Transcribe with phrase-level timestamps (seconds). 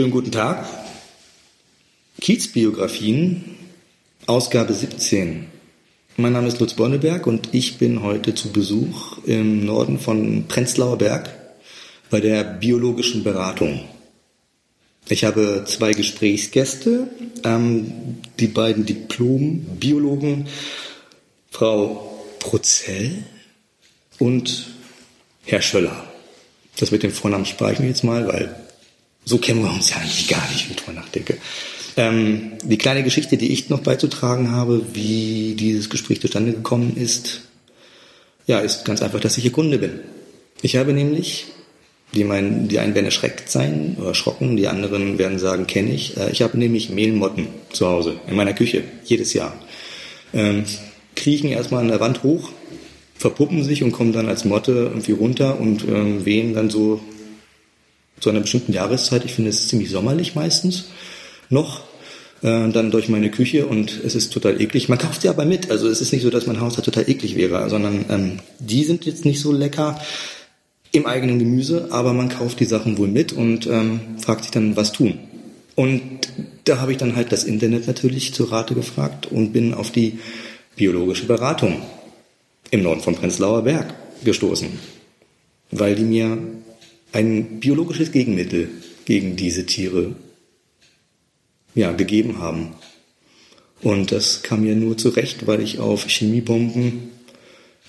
[0.00, 0.66] Schönen guten Tag.
[2.22, 3.44] Kiezbiografien,
[4.24, 5.44] Ausgabe 17.
[6.16, 10.96] Mein Name ist Lutz Bonneberg und ich bin heute zu Besuch im Norden von Prenzlauer
[10.96, 11.28] Berg
[12.08, 13.84] bei der biologischen Beratung.
[15.10, 17.10] Ich habe zwei Gesprächsgäste,
[17.44, 17.92] ähm,
[18.38, 20.46] die beiden Diplom-Biologen,
[21.50, 23.24] Frau Prozell
[24.18, 24.66] und
[25.44, 26.06] Herr Schöller.
[26.78, 28.69] Das mit dem Vornamen sprechen wir jetzt mal, weil
[29.30, 31.38] so kennen wir uns ja eigentlich gar nicht, wenn ich drüber nachdenke.
[31.96, 37.42] Ähm, die kleine Geschichte, die ich noch beizutragen habe, wie dieses Gespräch zustande gekommen ist,
[38.46, 40.00] ja, ist ganz einfach, dass ich Ihr Kunde bin.
[40.62, 41.46] Ich habe nämlich,
[42.12, 46.16] die, meinen, die einen werden erschreckt sein oder erschrocken, die anderen werden sagen, kenne ich.
[46.16, 49.56] Äh, ich habe nämlich Mehlmotten zu Hause, in meiner Küche, jedes Jahr.
[50.34, 50.64] Ähm,
[51.14, 52.50] kriechen erstmal an der Wand hoch,
[53.14, 57.00] verpuppen sich und kommen dann als Motte irgendwie runter und ähm, wehen dann so
[58.20, 59.24] zu einer bestimmten Jahreszeit.
[59.24, 60.86] Ich finde es ziemlich sommerlich meistens
[61.48, 61.82] noch.
[62.42, 64.88] Äh, dann durch meine Küche und es ist total eklig.
[64.88, 65.70] Man kauft sie aber mit.
[65.70, 68.84] Also es ist nicht so, dass mein Haus da total eklig wäre, sondern ähm, die
[68.84, 70.00] sind jetzt nicht so lecker
[70.92, 74.74] im eigenen Gemüse, aber man kauft die Sachen wohl mit und ähm, fragt sich dann,
[74.74, 75.18] was tun.
[75.76, 76.00] Und
[76.64, 80.18] da habe ich dann halt das Internet natürlich zur Rate gefragt und bin auf die
[80.76, 81.82] biologische Beratung
[82.70, 84.68] im Norden von Prenzlauer Berg gestoßen,
[85.70, 86.38] weil die mir
[87.12, 88.68] ein biologisches Gegenmittel
[89.04, 90.14] gegen diese Tiere
[91.74, 92.74] ja, gegeben haben.
[93.82, 97.10] Und das kam mir nur zurecht, weil ich auf Chemiebomben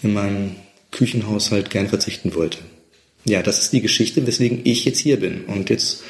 [0.03, 0.55] in meinem
[0.91, 2.59] Küchenhaushalt gern verzichten wollte.
[3.25, 5.45] Ja, das ist die Geschichte, weswegen ich jetzt hier bin.
[5.45, 6.03] Und jetzt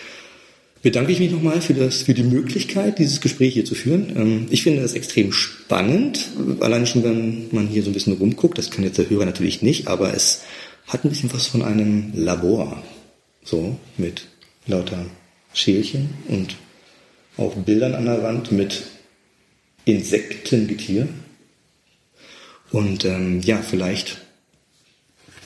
[0.81, 4.13] bedanke ich mich nochmal für, das, für die Möglichkeit, dieses Gespräch hier zu führen.
[4.15, 6.29] Ähm, ich finde das extrem spannend,
[6.59, 8.57] allein schon, wenn man hier so ein bisschen rumguckt.
[8.57, 10.43] Das kann jetzt der Hörer natürlich nicht, aber es
[10.87, 12.81] hat ein bisschen was von einem Labor.
[13.43, 14.27] So, mit
[14.67, 15.05] lauter
[15.53, 16.55] Schälchen und
[17.37, 18.83] auch Bildern an der Wand mit
[19.85, 21.07] Insektengetier.
[22.71, 24.21] Und ähm, ja, vielleicht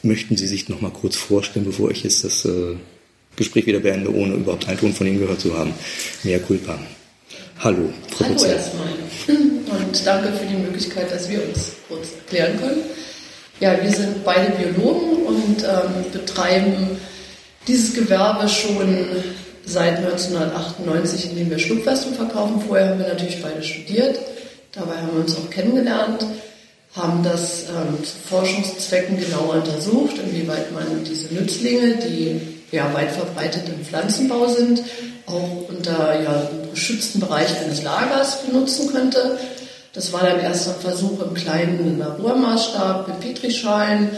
[0.04, 2.76] möchten Sie sich noch mal kurz vorstellen, bevor ich jetzt das äh,
[3.36, 5.74] Gespräch wieder beende, ohne überhaupt einen Ton von Ihnen gehört zu haben.
[6.24, 6.78] Mehr Culpa.
[7.60, 8.90] Hallo, Frau Hallo erstmal.
[9.28, 12.84] Und danke für die Möglichkeit, dass wir uns kurz erklären können.
[13.60, 16.98] Ja, wir sind beide Biologen und ähm, betreiben
[17.68, 19.08] dieses Gewerbe schon
[19.66, 22.62] seit 1998, indem wir Schlupfwespen verkaufen.
[22.68, 24.20] Vorher haben wir natürlich beide studiert.
[24.72, 26.26] Dabei haben wir uns auch kennengelernt,
[26.94, 33.64] haben das ähm, zu Forschungszwecken genauer untersucht, inwieweit man diese Nützlinge, die ja weit verbreitet
[33.70, 34.84] im Pflanzenbau sind,
[35.28, 39.38] auch unter ja, im geschützten Bereich eines Lagers benutzen könnte.
[39.94, 44.12] Das war dann erst ein Versuch im kleinen Labormaßstab mit Petrischalen.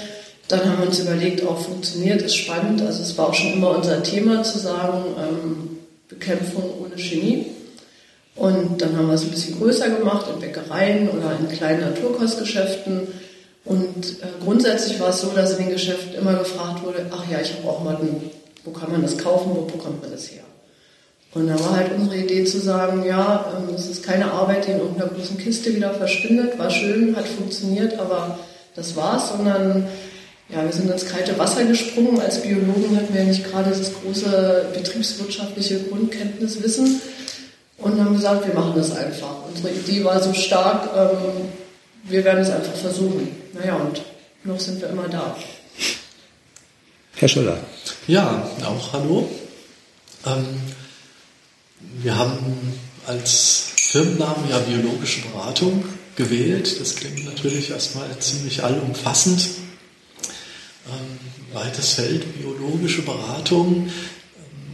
[0.47, 2.81] Dann haben wir uns überlegt, auch funktioniert, ist spannend.
[2.81, 5.78] Also es war auch schon immer unser Thema zu sagen, ähm,
[6.08, 7.47] Bekämpfung ohne Chemie.
[8.35, 13.08] Und dann haben wir es ein bisschen größer gemacht in Bäckereien oder in kleinen Naturkostgeschäften.
[13.66, 17.41] Und äh, grundsätzlich war es so, dass in den Geschäften immer gefragt wurde, ach ja,
[17.41, 18.31] ich habe auch Matten,
[18.64, 20.44] wo kann man das kaufen, wo bekommt man das her?
[21.34, 24.72] Und da war halt unsere Idee zu sagen, ja, ähm, es ist keine Arbeit, die
[24.72, 28.40] in irgendeiner großen Kiste wieder verschwindet, war schön, hat funktioniert, aber
[28.75, 29.88] das war's, sondern
[30.50, 32.19] ja, wir sind ins kalte Wasser gesprungen.
[32.22, 37.02] Als Biologen hatten wir nicht gerade das große betriebswirtschaftliche Grundkenntniswissen
[37.78, 39.46] und haben gesagt, wir machen das einfach.
[39.50, 41.50] Unsere Idee war so stark, ähm,
[42.03, 43.28] wir werden es einfach versuchen.
[43.53, 44.02] Naja, und
[44.46, 45.35] noch sind wir immer da.
[47.16, 47.58] Herr Schöller.
[48.08, 49.28] Ja, auch hallo.
[50.25, 50.46] Ähm,
[52.02, 55.84] wir haben als Firmennamen ja biologische Beratung
[56.16, 56.79] gewählt.
[56.79, 59.46] Das klingt natürlich erstmal ziemlich allumfassend
[61.58, 63.90] weites Feld, biologische Beratung.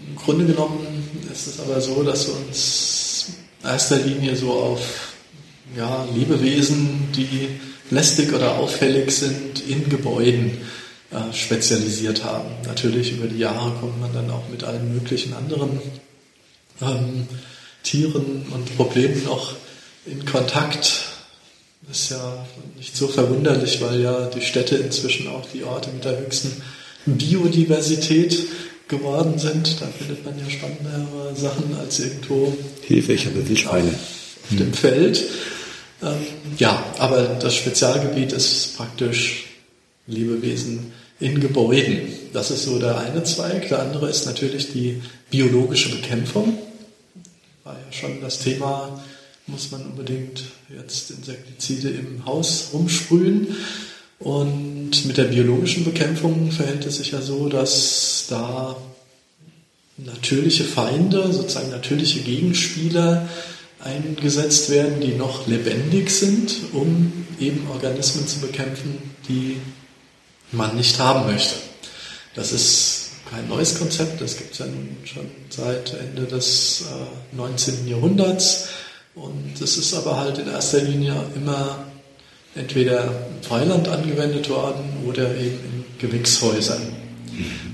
[0.10, 0.86] Im Grunde genommen
[1.32, 3.28] ist es aber so, dass wir uns
[3.62, 5.14] in erster Linie so auf
[5.78, 7.50] ja, Lebewesen, die
[7.90, 10.58] lästig oder auffällig sind, in Gebäuden
[11.12, 12.50] äh, spezialisiert haben.
[12.66, 15.80] Natürlich über die Jahre kommt man dann auch mit allen möglichen anderen
[16.82, 17.28] ähm,
[17.84, 19.56] Tieren und Problemen noch
[20.06, 21.12] in Kontakt.
[21.88, 22.46] Das ist ja
[22.78, 26.62] nicht so verwunderlich, weil ja die Städte inzwischen auch die Orte mit der höchsten
[27.06, 28.48] Biodiversität
[28.88, 29.82] geworden sind.
[29.82, 32.56] Da findet man ja spannendere Sachen als irgendwo.
[32.82, 33.90] Hilfe, ich habe Wildschweine.
[33.90, 34.58] Auf hm.
[34.58, 35.24] dem Feld.
[36.02, 36.18] Ähm,
[36.58, 39.46] ja, aber das Spezialgebiet ist praktisch
[40.08, 42.08] Lebewesen in Gebäuden.
[42.34, 43.70] Das ist so der eine Zweig.
[43.70, 46.58] Der andere ist natürlich die biologische Bekämpfung.
[47.64, 49.02] War ja schon das Thema
[49.48, 50.44] muss man unbedingt
[50.78, 53.56] jetzt Insektizide im Haus rumsprühen.
[54.20, 58.78] Und mit der biologischen Bekämpfung verhält es sich ja so, dass da
[59.98, 63.28] natürliche Feinde, sozusagen natürliche Gegenspieler
[63.80, 68.98] eingesetzt werden, die noch lebendig sind, um eben Organismen zu bekämpfen,
[69.28, 69.58] die
[70.52, 71.56] man nicht haben möchte.
[72.34, 77.36] Das ist kein neues Konzept, das gibt es ja nun schon seit Ende des äh,
[77.36, 77.88] 19.
[77.88, 78.70] Jahrhunderts
[79.15, 81.86] und es ist aber halt in erster Linie immer
[82.56, 86.81] entweder im Freiland angewendet worden oder eben in Gewächshäusern.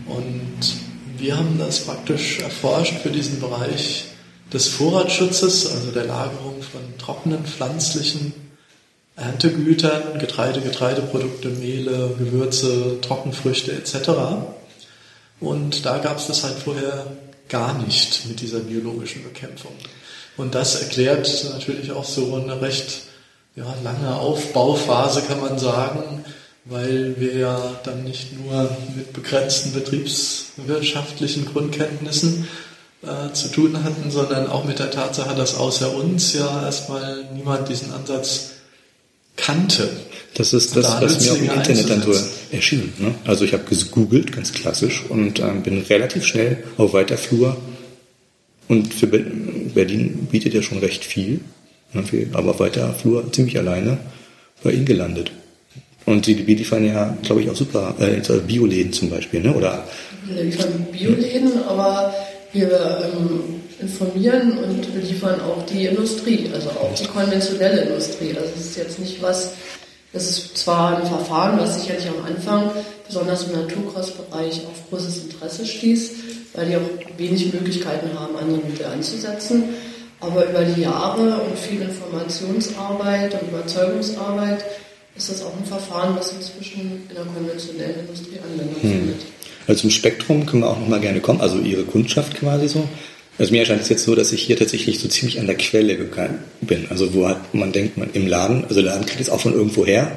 [0.07, 0.75] Und
[1.17, 4.05] wir haben das praktisch erforscht für diesen Bereich
[4.53, 8.33] des Vorratsschutzes, also der Lagerung von trockenen pflanzlichen
[9.15, 14.09] Erntegütern, Getreide, Getreideprodukte, Mehle, Gewürze, Trockenfrüchte etc.
[15.39, 17.05] Und da gab es das halt vorher
[17.49, 19.73] gar nicht mit dieser biologischen Bekämpfung.
[20.39, 23.01] Und das erklärt natürlich auch so eine recht
[23.57, 26.23] ja, lange Aufbauphase, kann man sagen,
[26.63, 32.47] weil wir ja dann nicht nur mit begrenzten betriebswirtschaftlichen Grundkenntnissen
[33.01, 37.67] äh, zu tun hatten, sondern auch mit der Tatsache, dass außer uns ja erstmal niemand
[37.67, 38.51] diesen Ansatz
[39.35, 39.89] kannte.
[40.35, 42.13] Das ist das, da was mir auch im Internet dann so
[42.49, 42.93] erschien.
[42.97, 43.13] Ne?
[43.25, 47.57] Also ich habe gegoogelt, ganz klassisch, und ähm, bin relativ schnell auf weiter Flur.
[48.69, 51.41] Und für Berlin bietet ja schon recht viel,
[51.93, 52.03] ne?
[52.33, 53.97] aber weiter Flur ziemlich alleine
[54.63, 55.31] bei Ihnen gelandet.
[56.05, 59.53] Und Sie liefern ja, glaube ich, auch super äh, Bioläden zum Beispiel, ne?
[59.53, 59.83] oder?
[60.25, 62.13] Wir liefern Bioläden, aber
[62.53, 68.35] wir ähm, informieren und beliefern auch die Industrie, also auch die konventionelle Industrie.
[68.37, 69.53] Also es ist jetzt nicht was,
[70.11, 72.71] das ist zwar ein Verfahren, was sicherlich am Anfang,
[73.05, 76.11] besonders im Naturkostbereich, auf großes Interesse stieß,
[76.53, 79.63] weil die auch wenig Möglichkeiten haben, andere Mittel anzusetzen.
[80.19, 84.65] Aber über die Jahre und viel Informationsarbeit und Überzeugungsarbeit
[85.15, 88.91] ist das auch ein Verfahren, was inzwischen in der konventionellen Industrie Anwendung hm.
[88.91, 89.21] findet.
[89.67, 92.87] Also zum Spektrum können wir auch noch mal gerne kommen, also Ihre Kundschaft quasi so.
[93.39, 95.95] Also mir erscheint es jetzt so, dass ich hier tatsächlich so ziemlich an der Quelle
[96.61, 96.87] bin.
[96.89, 99.53] Also wo hat, man denkt, man im Laden, also der Laden kriegt es auch von
[99.53, 100.11] irgendwo her.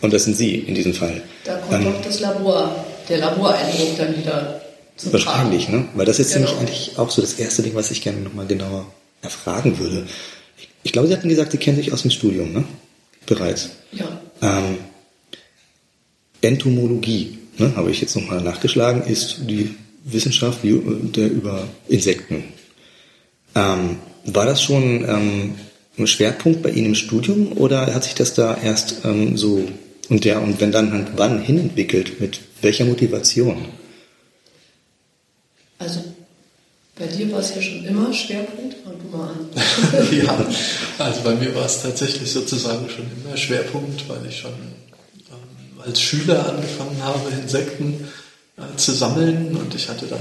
[0.00, 1.22] Und das sind Sie in diesem Fall.
[1.44, 4.60] Da kommt ähm, auch das Labor, der Laboreindruck dann wieder
[4.96, 5.88] zum Wahrscheinlich, ne?
[5.94, 6.46] Weil das ist genau.
[6.46, 8.86] nämlich eigentlich auch so das erste Ding, was ich gerne nochmal genauer
[9.22, 10.06] erfragen würde.
[10.58, 12.64] Ich, ich, glaube, Sie hatten gesagt, Sie kennen sich aus dem Studium, ne?
[13.26, 13.70] Bereits.
[13.92, 14.20] Ja.
[14.42, 14.78] Ähm,
[16.40, 19.74] Entomologie, ne, habe ich jetzt nochmal nachgeschlagen, ist die
[20.06, 22.44] Wissenschaft der über Insekten.
[23.54, 25.54] Ähm, war das schon ähm,
[25.98, 29.66] ein Schwerpunkt bei Ihnen im Studium oder hat sich das da erst ähm, so
[30.08, 32.20] und der und wenn dann wann hin entwickelt?
[32.20, 33.66] Mit welcher Motivation?
[35.78, 36.04] Also
[36.98, 39.48] bei dir war es ja schon immer Schwerpunkt, fang du mal an.
[40.16, 40.46] ja,
[40.98, 46.00] also bei mir war es tatsächlich sozusagen schon immer Schwerpunkt, weil ich schon ähm, als
[46.00, 48.25] Schüler angefangen habe, Insekten äh,
[48.76, 50.20] zu sammeln und ich hatte dann.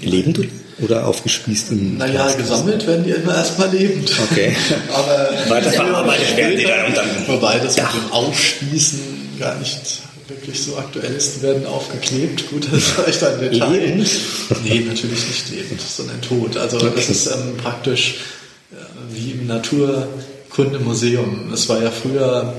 [0.00, 0.38] Lebend
[0.80, 4.12] oder aufgespießt im Naja, Glas gesammelt werden die immer erstmal lebend.
[4.30, 4.54] Okay.
[4.92, 7.08] Aber weiterverarbeitet werden die dann und dann.
[7.26, 7.82] Wobei das ja.
[7.84, 9.00] mit dem Aufspießen
[9.40, 9.80] gar nicht
[10.28, 11.36] wirklich so aktuell ist.
[11.36, 12.48] Die werden aufgeklebt.
[12.50, 13.72] Gut, das ist vielleicht ein Detail.
[13.72, 14.08] Lebend?
[14.62, 16.56] Nee, natürlich nicht lebend, sondern tot.
[16.56, 16.92] Also okay.
[16.94, 18.18] das ist ähm, praktisch
[18.70, 18.76] äh,
[19.10, 21.52] wie im Naturkundemuseum.
[21.52, 22.54] Es war ja früher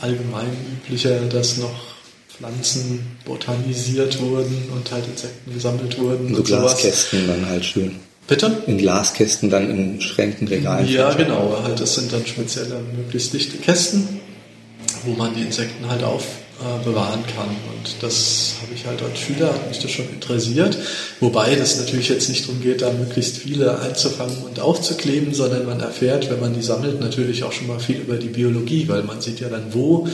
[0.00, 1.89] allgemein üblicher, dass noch
[2.40, 6.28] Pflanzen botanisiert wurden und halt Insekten gesammelt wurden.
[6.28, 7.96] In so Glaskästen dann halt schön.
[8.26, 8.62] Bitte?
[8.66, 10.88] In Glaskästen dann in Schränken, Regalen.
[10.88, 11.60] Ja, genau.
[11.62, 14.20] Halt, das sind dann spezielle, möglichst dichte Kästen,
[15.04, 17.48] wo man die Insekten halt aufbewahren äh, kann.
[17.48, 20.78] Und das habe ich halt als Schüler, hat mich das schon interessiert.
[21.18, 25.80] Wobei das natürlich jetzt nicht darum geht, da möglichst viele einzufangen und aufzukleben, sondern man
[25.80, 29.20] erfährt, wenn man die sammelt, natürlich auch schon mal viel über die Biologie, weil man
[29.20, 30.08] sieht ja dann, wo,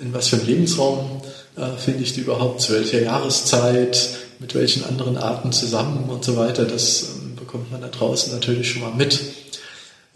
[0.00, 1.22] in was für einem Lebensraum
[1.60, 6.36] äh, finde ich die überhaupt, zu welcher Jahreszeit, mit welchen anderen Arten zusammen und so
[6.36, 6.64] weiter.
[6.64, 9.20] Das ähm, bekommt man da draußen natürlich schon mal mit.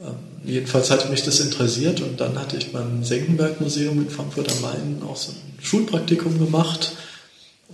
[0.01, 4.51] Ähm, jedenfalls hatte mich das interessiert und dann hatte ich beim Senckenberg Museum in Frankfurt
[4.51, 6.93] am Main auch so ein Schulpraktikum gemacht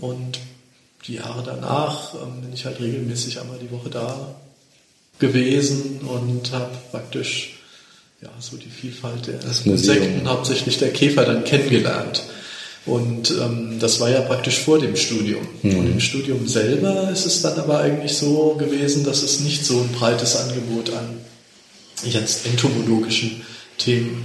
[0.01, 0.39] und
[1.07, 4.35] die Jahre danach ähm, bin ich halt regelmäßig einmal die Woche da
[5.19, 7.59] gewesen und habe praktisch
[8.23, 12.23] ja, so die Vielfalt der Insekten, hauptsächlich der Käfer dann kennengelernt.
[12.91, 15.47] Und ähm, das war ja praktisch vor dem Studium.
[15.63, 15.79] Mhm.
[15.79, 19.79] Und im Studium selber ist es dann aber eigentlich so gewesen, dass es nicht so
[19.79, 21.21] ein breites Angebot an
[22.05, 23.43] jetzt entomologischen
[23.79, 24.25] Themen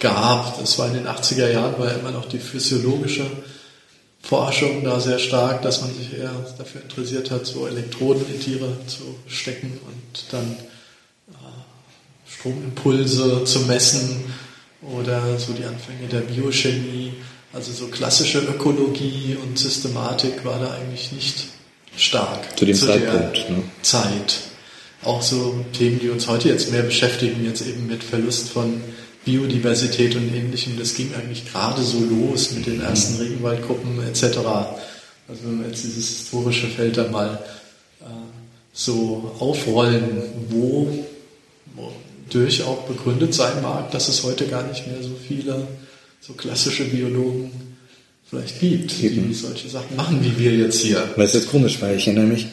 [0.00, 0.58] gab.
[0.58, 3.26] Das war in den 80er Jahren, war ja immer noch die physiologische
[4.22, 8.72] Forschung da sehr stark, dass man sich eher dafür interessiert hat, so Elektroden in Tiere
[8.86, 10.56] zu stecken und dann
[11.30, 14.24] äh, Stromimpulse zu messen
[14.80, 17.14] oder so die Anfänge der Biochemie
[17.58, 21.46] also so klassische Ökologie und Systematik war da eigentlich nicht
[21.96, 22.56] stark.
[22.56, 23.50] Zu dem Zeitpunkt.
[23.50, 23.64] Ne?
[23.82, 24.38] Zeit.
[25.02, 28.80] Auch so Themen, die uns heute jetzt mehr beschäftigen, jetzt eben mit Verlust von
[29.24, 30.78] Biodiversität und ähnlichem.
[30.78, 33.22] Das ging eigentlich gerade so los mit den ersten mhm.
[33.22, 34.22] Regenwaldgruppen etc.
[35.26, 37.42] Also wenn wir jetzt dieses historische Feld da mal
[38.02, 38.04] äh,
[38.72, 41.04] so aufrollen, wo,
[41.74, 41.92] wo
[42.30, 45.66] durch auch begründet sein mag, dass es heute gar nicht mehr so viele
[46.20, 47.50] so klassische Biologen
[48.28, 49.28] vielleicht gibt, Eben.
[49.28, 51.08] die solche Sachen machen, wie wir jetzt hier.
[51.16, 52.46] Das ist jetzt komisch, weil ich erinnere mich,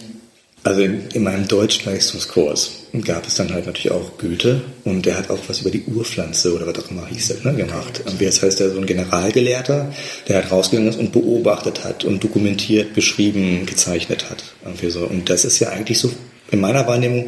[0.63, 2.71] also in, in meinem Deutschleistungskurs
[3.05, 6.55] gab es dann halt natürlich auch Goethe und der hat auch was über die Urpflanze
[6.55, 8.01] oder was auch immer hieß das, ne, gemacht.
[8.05, 9.93] Und jetzt heißt er so ein Generalgelehrter,
[10.27, 14.43] der halt rausgegangen ist und beobachtet hat und dokumentiert, beschrieben, gezeichnet hat.
[14.63, 15.05] Irgendwie so.
[15.05, 16.11] Und das ist ja eigentlich so
[16.49, 17.27] in meiner Wahrnehmung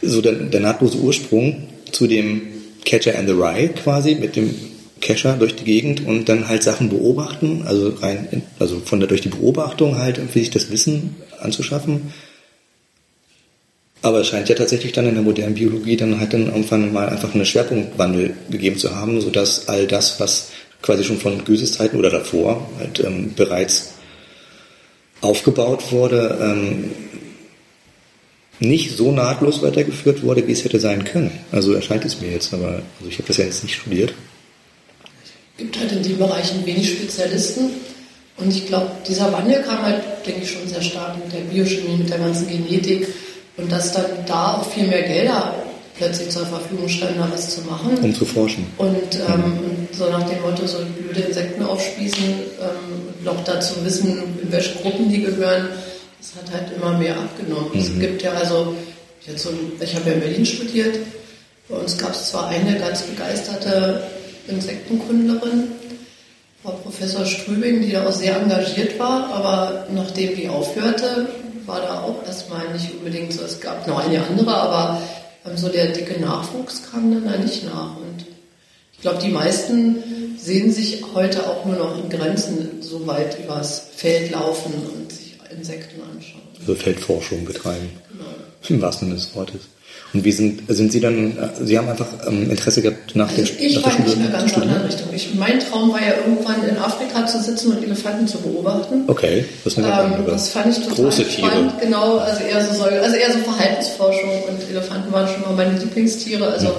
[0.00, 2.42] so der, der nahtlose Ursprung zu dem
[2.84, 4.54] Catcher and the Rye quasi mit dem
[5.00, 9.20] Kescher durch die Gegend und dann halt Sachen beobachten, also rein, also von der durch
[9.20, 12.12] die Beobachtung halt irgendwie sich das Wissen anzuschaffen.
[14.02, 17.08] Aber es scheint ja tatsächlich dann in der modernen Biologie dann halt dann irgendwann mal
[17.08, 20.50] einfach einen Schwerpunktwandel gegeben zu haben, sodass all das, was
[20.80, 23.94] quasi schon von Goethes Zeiten oder davor halt ähm, bereits
[25.20, 26.90] aufgebaut wurde, ähm,
[28.60, 31.30] nicht so nahtlos weitergeführt wurde, wie es hätte sein können.
[31.52, 34.14] Also erscheint es mir jetzt, aber also ich habe das ja jetzt nicht studiert
[35.56, 37.70] gibt halt in den Bereichen wenig Spezialisten.
[38.36, 41.96] Und ich glaube, dieser Wandel kam halt, denke ich, schon sehr stark mit der Biochemie,
[41.96, 43.08] mit der ganzen Genetik.
[43.56, 45.54] Und dass dann da auch viel mehr Gelder
[45.96, 47.96] plötzlich zur Verfügung standen, da was zu machen.
[48.02, 48.66] Um zu forschen.
[48.76, 54.52] Und, ähm, so nach dem Motto, so blöde Insekten aufspießen, ähm, noch dazu wissen, in
[54.52, 55.68] welche Gruppen die gehören,
[56.20, 57.70] das hat halt immer mehr abgenommen.
[57.72, 57.80] Mhm.
[57.80, 58.74] Es gibt ja also,
[59.26, 59.48] ich, so,
[59.80, 60.98] ich habe ja in Berlin studiert,
[61.68, 64.02] bei uns gab es zwar eine ganz begeisterte
[64.48, 65.72] Insektenkundlerin,
[66.62, 71.28] Frau Professor Strübing, die da auch sehr engagiert war, aber nachdem die aufhörte,
[71.64, 73.42] war da auch erstmal nicht unbedingt so.
[73.44, 75.00] Es gab noch eine andere, aber
[75.54, 77.96] so der dicke Nachwuchs kam dann da nicht nach.
[77.96, 78.24] Und
[78.92, 83.88] ich glaube, die meisten sehen sich heute auch nur noch in Grenzen so weit übers
[83.94, 86.42] Feld laufen und sich Insekten anschauen.
[86.58, 87.90] Also Feldforschung betreiben.
[88.10, 88.24] Genau.
[88.68, 89.60] Im wahrsten Sinne des Wortes.
[90.16, 93.76] Und wie sind, sind Sie dann, Sie haben einfach ähm, Interesse gehabt nach der Ich
[93.76, 95.08] nach war in einer ganz anderen Richtung.
[95.14, 99.04] Ich, mein Traum war ja irgendwann in Afrika zu sitzen und Elefanten zu beobachten.
[99.08, 101.72] Okay, das ist eine ähm, Das fand ich total Große spannend.
[101.72, 101.82] Tiere.
[101.82, 106.48] Genau, also eher so, also eher so Verhaltensforschung und Elefanten waren schon mal meine Lieblingstiere,
[106.48, 106.72] also ja.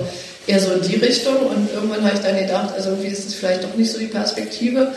[0.48, 1.36] eher so in die Richtung.
[1.36, 4.06] Und irgendwann habe ich dann gedacht, also irgendwie ist das vielleicht doch nicht so die
[4.08, 4.94] Perspektive.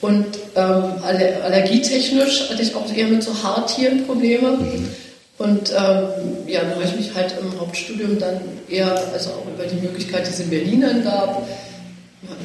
[0.00, 4.58] Und ähm, allergietechnisch hatte ich auch eher mit so Haartieren Probleme.
[4.58, 4.88] Mhm.
[5.36, 9.64] Und ähm, ja, dann habe ich mich halt im Hauptstudium dann eher, also auch über
[9.66, 11.48] die Möglichkeit, die es in Berlin dann gab,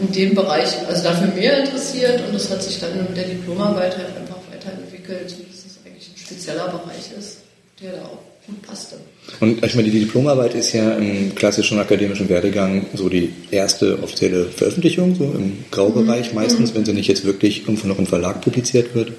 [0.01, 3.96] in dem Bereich, also dafür mehr interessiert und das hat sich dann mit der Diplomarbeit
[3.96, 7.38] halt einfach weiterentwickelt, dass es eigentlich ein spezieller Bereich ist,
[7.81, 8.96] der da auch gut passte.
[9.39, 14.46] Und ich meine, die Diplomarbeit ist ja im klassischen akademischen Werdegang so die erste offizielle
[14.46, 16.36] Veröffentlichung, so im Graubereich mhm.
[16.36, 16.77] meistens, mhm.
[16.77, 19.13] wenn sie nicht jetzt wirklich irgendwo noch im Verlag publiziert wird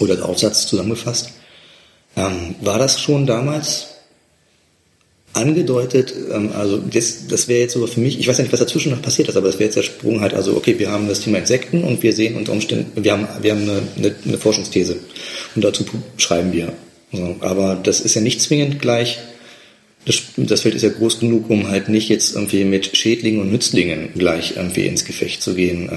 [0.00, 1.30] oder als Aufsatz zusammengefasst.
[2.18, 3.88] Ähm, war das schon damals
[5.32, 8.60] angedeutet, ähm, also das, das wäre jetzt so für mich, ich weiß ja nicht, was
[8.60, 11.06] dazwischen noch passiert ist, aber das wäre jetzt der Sprung halt, also okay, wir haben
[11.06, 14.38] das Thema Insekten und wir sehen unter Umständen, wir haben, wir haben eine, eine, eine
[14.38, 14.96] Forschungsthese
[15.54, 15.84] und dazu
[16.16, 16.72] schreiben wir.
[17.12, 19.18] So, aber das ist ja nicht zwingend gleich,
[20.04, 24.10] das, Feld ist ja groß genug, um halt nicht jetzt irgendwie mit Schädlingen und Nützlingen
[24.14, 25.90] gleich irgendwie ins Gefecht zu gehen.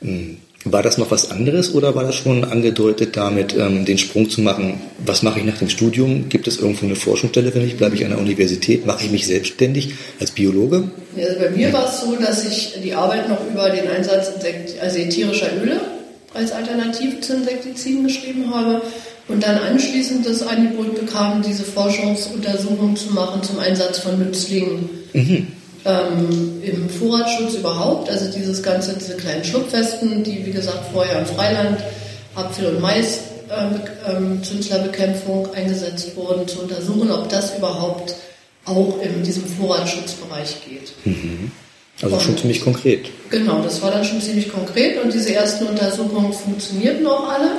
[0.00, 0.38] Ähm,
[0.72, 4.40] war das noch was anderes oder war das schon angedeutet, damit ähm, den Sprung zu
[4.40, 4.80] machen?
[5.04, 6.28] Was mache ich nach dem Studium?
[6.28, 7.76] Gibt es irgendwo eine Forschungsstelle für mich?
[7.76, 8.84] Bleibe ich an der Universität?
[8.84, 10.84] Mache ich mich selbstständig als Biologe?
[11.16, 14.32] Ja, also bei mir war es so, dass ich die Arbeit noch über den Einsatz
[14.80, 15.80] also tierischer Öle
[16.34, 18.82] als Alternative zu Insektiziden geschrieben habe
[19.28, 24.90] und dann anschließend das Angebot bekam, diese Forschungsuntersuchung zu machen zum Einsatz von Nützlingen.
[25.12, 25.46] Mhm
[25.86, 31.26] ähm, im Vorratsschutz überhaupt, also dieses ganze, diese kleinen Schlupfwesten, die wie gesagt vorher im
[31.26, 31.80] Freiland
[32.34, 38.14] Apfel- und Mais äh, ähm, Zünslerbekämpfung eingesetzt wurden, zu untersuchen, ob das überhaupt
[38.64, 40.92] auch in diesem Vorratsschutzbereich geht.
[41.04, 41.52] Mhm.
[42.02, 43.08] Also und, schon ziemlich konkret.
[43.30, 47.52] Genau, das war dann schon ziemlich konkret und diese ersten Untersuchungen funktionierten auch alle.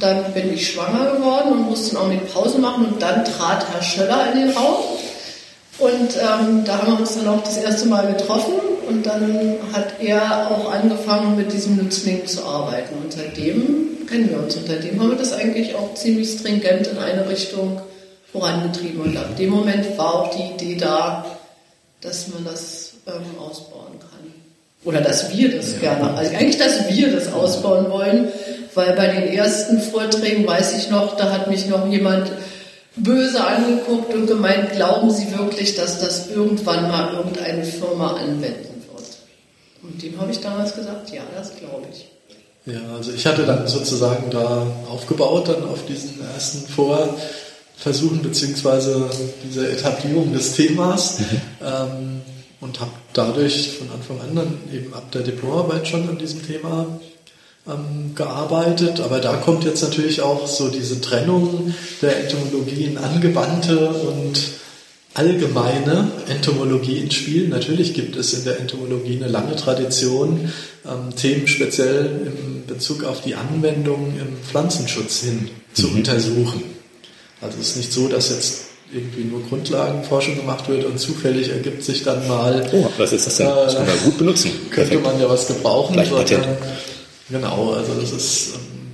[0.00, 3.82] Dann bin ich schwanger geworden und musste auch eine Pause machen und dann trat Herr
[3.82, 4.76] Schöller in den Raum
[5.78, 8.54] und ähm, da haben wir uns dann auch das erste Mal getroffen
[8.88, 12.94] und dann hat er auch angefangen, mit diesem Nützling zu arbeiten.
[13.02, 14.56] Und seitdem kennen wir uns.
[14.56, 17.80] Und seitdem haben wir das eigentlich auch ziemlich stringent in eine Richtung
[18.30, 19.00] vorangetrieben.
[19.00, 21.24] Und ab dem Moment war auch die Idee da,
[22.00, 24.32] dass man das ähm, ausbauen kann.
[24.84, 25.78] Oder dass wir das ja.
[25.94, 28.28] gerne, also eigentlich, dass wir das ausbauen wollen,
[28.74, 32.30] weil bei den ersten Vorträgen weiß ich noch, da hat mich noch jemand
[32.96, 39.18] böse angeguckt und gemeint, glauben Sie wirklich, dass das irgendwann mal irgendeine Firma anwenden wird?
[39.82, 42.06] Und dem habe ich damals gesagt, ja, das glaube ich.
[42.66, 49.10] Ja, also ich hatte dann sozusagen da aufgebaut, dann auf diesen ersten Vorversuchen beziehungsweise
[49.44, 51.40] diese Etablierung des Themas mhm.
[51.62, 52.20] ähm,
[52.60, 56.86] und habe dadurch von Anfang an dann eben ab der Diplomarbeit schon an diesem Thema
[57.66, 59.00] ähm, gearbeitet.
[59.00, 64.38] Aber da kommt jetzt natürlich auch so diese Trennung der Entomologie in angewandte und
[65.14, 67.48] allgemeine Entomologie ins Spiel.
[67.48, 70.52] Natürlich gibt es in der Entomologie eine lange Tradition,
[70.84, 75.98] ähm, Themen speziell im Bezug auf die Anwendung im Pflanzenschutz hin zu mhm.
[75.98, 76.62] untersuchen.
[77.40, 81.82] Also es ist nicht so, dass jetzt irgendwie nur Grundlagenforschung gemacht wird und zufällig ergibt
[81.82, 82.68] sich dann mal.
[82.72, 83.46] Oh, was ist das denn?
[83.46, 84.50] Das kann man gut benutzen.
[84.70, 85.02] Könnte Perfekt.
[85.04, 85.94] man ja was gebrauchen.
[86.04, 86.56] Sondern,
[87.30, 88.92] genau, also das ist ähm,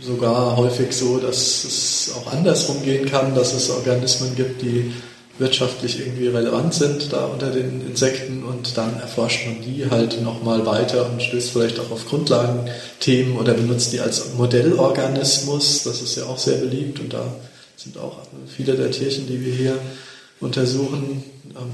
[0.00, 4.92] sogar häufig so, dass es auch andersrum gehen kann, dass es Organismen gibt, die
[5.40, 10.66] wirtschaftlich irgendwie relevant sind da unter den Insekten und dann erforscht man die halt nochmal
[10.66, 15.82] weiter und stößt vielleicht auch auf Grundlagenthemen oder benutzt die als Modellorganismus.
[15.84, 17.24] Das ist ja auch sehr beliebt und da
[17.76, 18.18] sind auch
[18.54, 19.78] viele der Tierchen, die wir hier
[20.40, 21.24] untersuchen,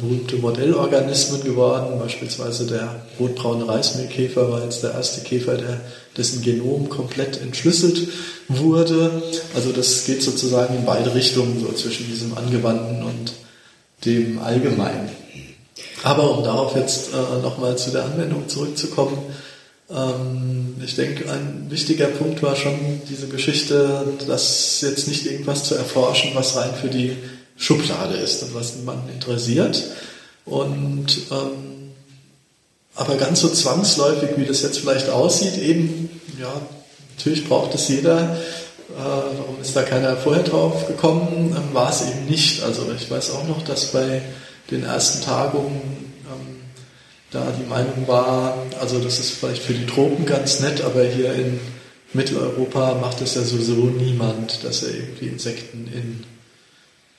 [0.01, 1.99] berühmte Modellorganismen geworden.
[1.99, 5.81] Beispielsweise der rotbraune Reismehlkäfer war jetzt der erste Käfer, der,
[6.17, 8.09] dessen Genom komplett entschlüsselt
[8.49, 9.23] wurde.
[9.55, 13.33] Also das geht sozusagen in beide Richtungen, so zwischen diesem Angewandten und
[14.05, 15.11] dem Allgemeinen.
[16.03, 19.19] Aber um darauf jetzt äh, nochmal zu der Anwendung zurückzukommen,
[19.91, 25.75] ähm, ich denke, ein wichtiger Punkt war schon diese Geschichte, dass jetzt nicht irgendwas zu
[25.75, 27.17] erforschen, was rein für die
[27.57, 29.83] Schublade ist und was niemanden interessiert.
[30.45, 31.77] Und ähm,
[32.95, 36.09] aber ganz so zwangsläufig, wie das jetzt vielleicht aussieht, eben,
[36.41, 36.53] ja,
[37.17, 38.37] natürlich braucht es jeder,
[38.91, 42.63] äh, warum ist da keiner vorher drauf gekommen, ähm, war es eben nicht.
[42.63, 44.23] Also ich weiß auch noch, dass bei
[44.71, 45.83] den ersten Tagungen
[46.27, 46.61] ähm,
[47.31, 51.35] da die Meinung war, also das ist vielleicht für die Tropen ganz nett, aber hier
[51.35, 51.61] in
[52.15, 56.25] Mitteleuropa macht es ja sowieso niemand, dass er irgendwie Insekten in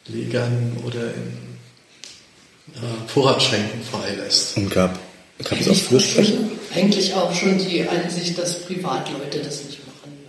[0.07, 1.57] Legern oder in
[2.75, 4.57] äh, Vorratsschränken freilässt.
[4.57, 4.97] Und gab,
[5.43, 6.51] gab es auch Fürsprechen?
[6.73, 9.77] Eigentlich auch schon die Ansicht, dass Privatleute das nicht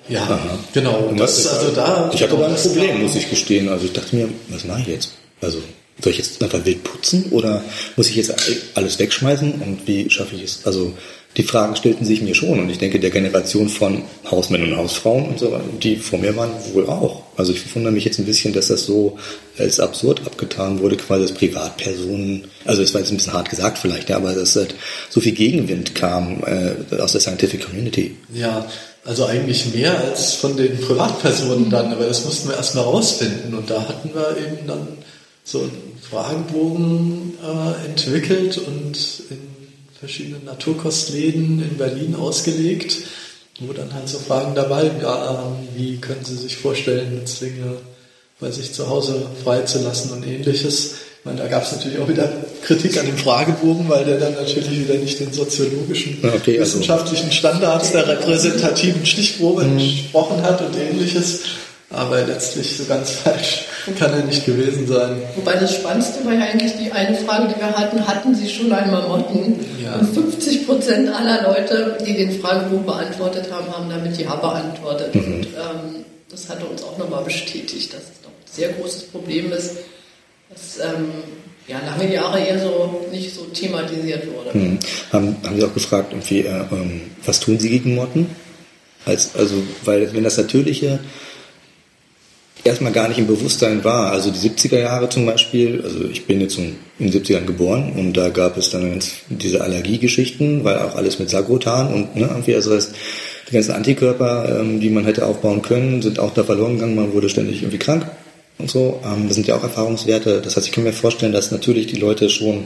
[0.08, 0.58] ja, Aha.
[0.72, 1.12] genau.
[1.16, 3.68] Das, also da, ich hatte aber ein Problem, muss ich gestehen.
[3.68, 5.12] Also ich dachte mir, was mache ich jetzt?
[5.40, 5.58] Also
[6.02, 7.62] soll ich jetzt einfach wild putzen oder
[7.96, 8.34] muss ich jetzt
[8.74, 10.60] alles wegschmeißen und wie schaffe ich es?
[10.64, 10.94] Also
[11.38, 15.28] die Fragen stellten sich mir schon und ich denke der Generation von Hausmännern und Hausfrauen
[15.28, 17.22] und so, die vor mir waren, wohl auch.
[17.36, 19.16] Also ich wundere mich jetzt ein bisschen, dass das so
[19.56, 22.48] als absurd abgetan wurde, quasi als Privatpersonen.
[22.64, 24.74] Also es war jetzt ein bisschen hart gesagt vielleicht, ja, aber dass halt
[25.10, 28.16] so viel Gegenwind kam äh, aus der Scientific Community.
[28.34, 28.66] Ja,
[29.04, 33.54] also eigentlich mehr als von den Privatpersonen dann, aber das mussten wir erstmal rausfinden.
[33.54, 34.88] Und da hatten wir eben dann
[35.44, 38.98] so einen Fragenbogen äh, entwickelt und
[39.30, 39.47] in
[39.98, 42.96] verschiedenen Naturkostläden in Berlin ausgelegt,
[43.60, 47.78] wo dann halt so Fragen dabei waren, wie können Sie sich vorstellen, Nützlinge
[48.40, 50.94] bei sich zu Hause freizulassen und ähnliches
[51.28, 52.30] meine, da gab es natürlich auch wieder
[52.62, 56.78] Kritik an dem Fragebogen, weil der dann natürlich wieder nicht den soziologischen, okay, also.
[56.78, 59.78] wissenschaftlichen Standards der repräsentativen Stichprobe mhm.
[59.78, 61.40] entsprochen hat und ähnliches.
[61.90, 63.64] Aber letztlich so ganz falsch
[63.98, 65.22] kann er nicht gewesen sein.
[65.36, 68.70] Wobei das Spannendste war ja eigentlich die eine Frage, die wir hatten, hatten Sie schon
[68.70, 69.58] einmal Motten?
[69.82, 69.94] Ja.
[69.94, 75.14] Und 50 Prozent aller Leute, die den Fragebogen beantwortet haben, haben damit Ja beantwortet.
[75.14, 75.34] Mhm.
[75.34, 79.50] Und ähm, das hatte uns auch nochmal bestätigt, dass es doch ein sehr großes Problem
[79.52, 79.76] ist,
[80.50, 81.08] das ähm,
[81.66, 84.52] ja, lange Jahre eher so nicht so thematisiert wurde.
[84.52, 84.78] Hm.
[85.12, 88.26] Haben, haben Sie auch gefragt, irgendwie, äh, ähm, was tun Sie gegen Motten?
[89.04, 90.98] Als, also, weil wenn das Natürliche
[92.64, 96.40] erstmal gar nicht im Bewusstsein war, also die 70er Jahre zum Beispiel, also ich bin
[96.40, 101.18] jetzt in den 70ern geboren und da gab es dann diese Allergiegeschichten, weil auch alles
[101.18, 102.92] mit Sagrotan und ne, irgendwie, also das,
[103.48, 107.12] die ganzen Antikörper, ähm, die man hätte aufbauen können, sind auch da verloren gegangen, man
[107.12, 108.06] wurde ständig irgendwie krank
[108.58, 109.00] und so.
[109.04, 110.40] Ähm, das sind ja auch Erfahrungswerte.
[110.42, 112.64] Das heißt, ich kann mir vorstellen, dass natürlich die Leute schon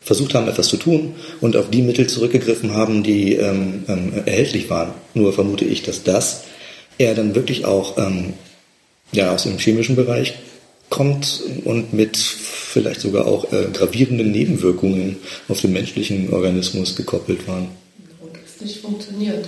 [0.00, 4.68] versucht haben, etwas zu tun und auf die Mittel zurückgegriffen haben, die ähm, ähm, erhältlich
[4.68, 4.92] waren.
[5.14, 6.44] Nur vermute ich, dass das
[6.98, 8.34] eher dann wirklich auch ähm,
[9.14, 10.34] ja, aus dem chemischen Bereich
[10.90, 15.16] kommt und mit vielleicht sogar auch äh, gravierenden Nebenwirkungen
[15.48, 17.68] auf den menschlichen Organismus gekoppelt waren.
[18.20, 19.46] Und das nicht funktioniert.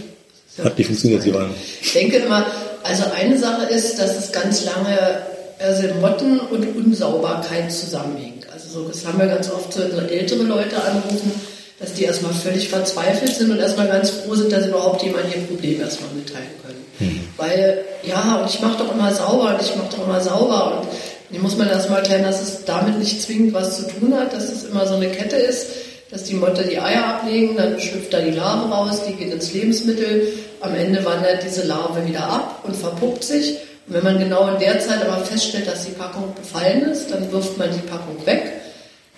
[0.56, 1.50] Ja Hat nicht funktioniert, Sie waren.
[1.82, 2.46] Ich denke immer,
[2.82, 5.22] also eine Sache ist, dass es ganz lange
[5.58, 8.46] also Motten und Unsauberkeit zusammenhängt.
[8.52, 11.32] Also so, das haben wir ganz oft so ältere Leute anrufen,
[11.78, 15.42] dass die erstmal völlig verzweifelt sind und erstmal ganz froh sind, dass überhaupt jemand ihr
[15.42, 16.85] Problem erstmal mitteilen können.
[16.98, 17.28] Mhm.
[17.36, 20.88] Weil, ja, und ich mache doch immer sauber und ich mache doch immer sauber und
[21.30, 24.44] die muss man erstmal erklären, dass es damit nicht zwingend was zu tun hat, dass
[24.44, 25.66] es immer so eine Kette ist,
[26.10, 29.52] dass die Motte die Eier ablegen, dann schlüpft da die Larve raus, die geht ins
[29.52, 33.56] Lebensmittel, am Ende wandert diese Larve wieder ab und verpuppt sich.
[33.88, 37.30] Und wenn man genau in der Zeit aber feststellt, dass die Packung befallen ist, dann
[37.32, 38.55] wirft man die Packung weg.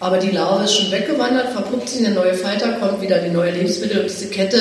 [0.01, 3.51] Aber die Larve ist schon weggewandert, verpuppt sich, eine neue Falter kommt, wieder die neue
[3.51, 4.59] Lebensmittel und diese Kette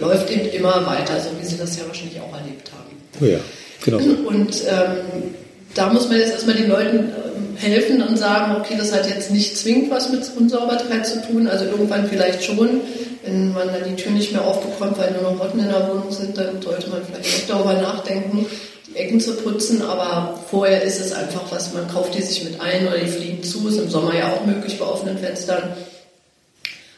[0.00, 2.96] läuft eben immer weiter, so wie Sie das ja wahrscheinlich auch erlebt haben.
[3.20, 3.38] Oh ja,
[3.84, 3.98] genau.
[4.28, 5.34] Und ähm,
[5.74, 9.30] da muss man jetzt erstmal den Leuten ähm, helfen und sagen, okay, das hat jetzt
[9.30, 12.80] nicht zwingend was mit Unsauberkeit zu tun, also irgendwann vielleicht schon,
[13.24, 16.10] wenn man dann die Tür nicht mehr aufbekommt, weil nur noch Motten in der Wohnung
[16.10, 18.46] sind, dann sollte man vielleicht auch darüber nachdenken,
[18.90, 22.60] die Ecken zu putzen, aber vorher ist es einfach was, man kauft die sich mit
[22.60, 25.74] ein oder die fliegen zu, ist im Sommer ja auch möglich bei offenen Fenstern.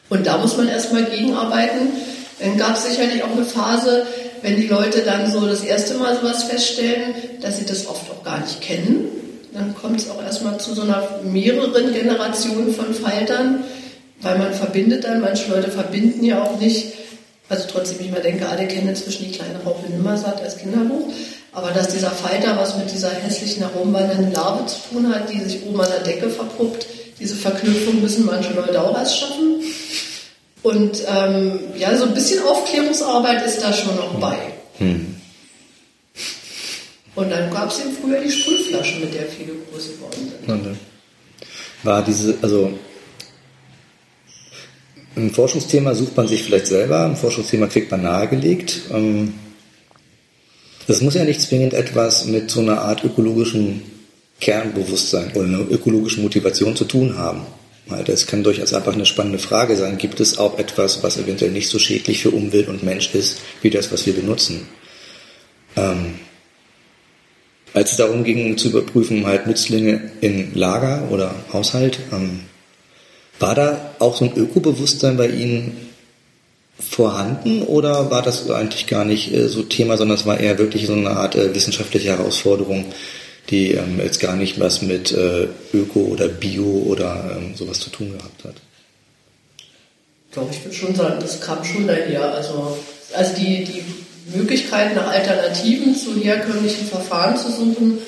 [0.08, 1.88] Und da muss man erstmal gegenarbeiten.
[2.38, 4.06] Dann gab es sicherlich auch eine Phase,
[4.42, 8.24] wenn die Leute dann so das erste Mal sowas feststellen, dass sie das oft auch
[8.24, 9.06] gar nicht kennen.
[9.52, 13.64] Dann kommt es auch erstmal zu so einer mehreren Generationen von Faltern,
[14.20, 16.94] weil man verbindet dann, manche Leute verbinden ja auch nicht,
[17.48, 21.12] also trotzdem ich mal denke, alle kennen inzwischen die kleine Raupe Nimmersatt als Kinderbuch,
[21.52, 25.64] aber dass dieser Falter was mit dieser hässlichen herumwandernden Larve zu tun hat, die sich
[25.66, 26.86] oben an der Decke verpuppt,
[27.18, 29.60] diese Verknüpfung müssen manche Leute auch erst schaffen.
[30.62, 34.38] Und ähm, ja, so ein bisschen Aufklärungsarbeit ist da schon noch bei.
[34.78, 35.16] Hm.
[37.14, 40.76] Und dann gab es eben früher die Sprühflaschen, mit der viele groß geworden sind.
[41.82, 42.72] War diese, also
[45.16, 48.82] ein Forschungsthema sucht man sich vielleicht selber, ein Forschungsthema kriegt man nahegelegt.
[48.90, 49.34] Ähm,
[50.86, 53.82] das muss ja nicht zwingend etwas mit so einer Art ökologischen
[54.40, 57.46] Kernbewusstsein oder einer ökologischen Motivation zu tun haben.
[58.06, 59.98] Das kann durchaus einfach eine spannende Frage sein.
[59.98, 63.70] Gibt es auch etwas, was eventuell nicht so schädlich für Umwelt und Mensch ist, wie
[63.70, 64.66] das, was wir benutzen?
[65.76, 66.14] Ähm,
[67.74, 72.40] als es darum ging, zu überprüfen, halt Nützlinge in Lager oder Haushalt, ähm,
[73.38, 75.76] war da auch so ein Ökobewusstsein bei Ihnen
[76.88, 80.86] vorhanden oder war das eigentlich gar nicht äh, so Thema, sondern es war eher wirklich
[80.86, 82.86] so eine Art äh, wissenschaftliche Herausforderung,
[83.50, 87.90] die ähm, jetzt gar nicht was mit äh, Öko oder Bio oder ähm, sowas zu
[87.90, 88.54] tun gehabt hat?
[90.28, 92.34] Ich glaube, ich würde schon sagen, das kam schon daher.
[92.34, 92.76] Also,
[93.14, 97.98] also die, die Möglichkeit nach Alternativen zu herkömmlichen Verfahren zu suchen,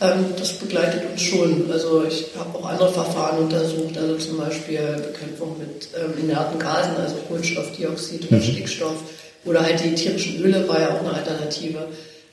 [0.00, 1.70] ähm, das begleitet uns schon.
[1.70, 4.80] Also ich habe auch andere Verfahren untersucht, also zum Beispiel
[5.12, 8.42] Bekämpfung mit ähm, inerten Gasen, also Kohlenstoffdioxid oder mhm.
[8.42, 8.96] Stickstoff
[9.44, 11.86] oder halt die tierischen Öle war ja auch eine Alternative.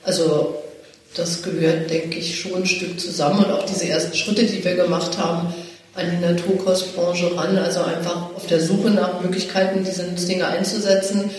[0.03, 0.55] Also
[1.15, 4.75] das gehört, denke ich, schon ein Stück zusammen und auch diese ersten Schritte, die wir
[4.75, 5.53] gemacht haben,
[5.95, 11.29] an die Naturkostbranche ran, also einfach auf der Suche nach Möglichkeiten, diese Dinge einzusetzen,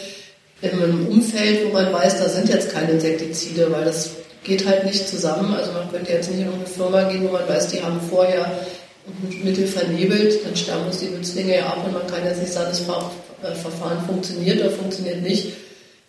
[0.63, 4.11] in einem Umfeld, wo man weiß, da sind jetzt keine Insektizide, weil das
[4.45, 5.53] geht halt nicht zusammen.
[5.55, 8.47] Also man könnte jetzt nicht in eine Firma gehen, wo man weiß, die haben vorher
[9.43, 12.69] Mittel vernebelt, dann sterben uns die Nützlinge ja ab und man kann jetzt nicht sagen,
[12.71, 15.49] das äh, Verfahren funktioniert oder funktioniert nicht,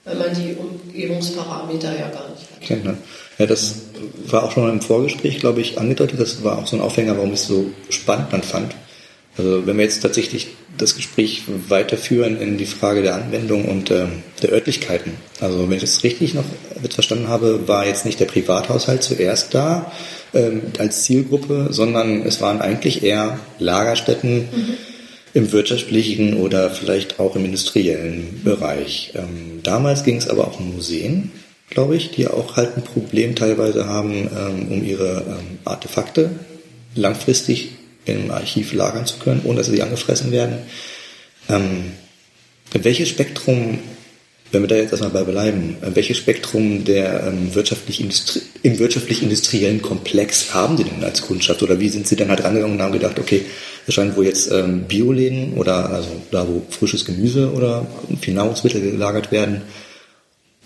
[0.05, 2.85] weil man die Umgebungsparameter ja gar nicht hat.
[2.85, 2.97] Ne?
[3.37, 3.75] Ja, das
[4.27, 6.21] war auch schon im Vorgespräch, glaube ich, angedeutet.
[6.21, 8.73] Das war auch so ein Aufhänger, warum ich es so spannend dann fand.
[9.37, 14.05] Also wenn wir jetzt tatsächlich das Gespräch weiterführen in die Frage der Anwendung und äh,
[14.41, 15.13] der Örtlichkeiten.
[15.39, 16.45] Also wenn ich das richtig noch
[16.89, 19.91] verstanden habe, war jetzt nicht der Privathaushalt zuerst da
[20.33, 24.73] ähm, als Zielgruppe, sondern es waren eigentlich eher Lagerstätten mhm.
[25.33, 29.13] im wirtschaftlichen oder vielleicht auch im industriellen Bereich.
[29.15, 31.31] Ähm, damals ging es aber auch um Museen
[31.69, 36.31] glaube ich, die auch halt ein Problem teilweise haben, ähm, um ihre ähm, Artefakte
[36.95, 37.71] langfristig
[38.05, 40.57] im Archiv lagern zu können, ohne dass sie angefressen werden.
[41.49, 41.91] Ähm,
[42.73, 43.79] welches Spektrum,
[44.51, 48.01] wenn wir da jetzt erstmal bei bleiben, äh, welches Spektrum der ähm, wirtschaftlich
[48.63, 51.63] im wirtschaftlich-industriellen Komplex haben Sie denn als Kundschaft?
[51.63, 53.45] Oder wie sind Sie dann halt rangegangen und haben gedacht, okay,
[53.87, 57.85] es scheint wohl jetzt ähm, Bioläden oder also da, wo frisches Gemüse oder
[58.21, 59.61] viel Nahrungsmittel gelagert werden,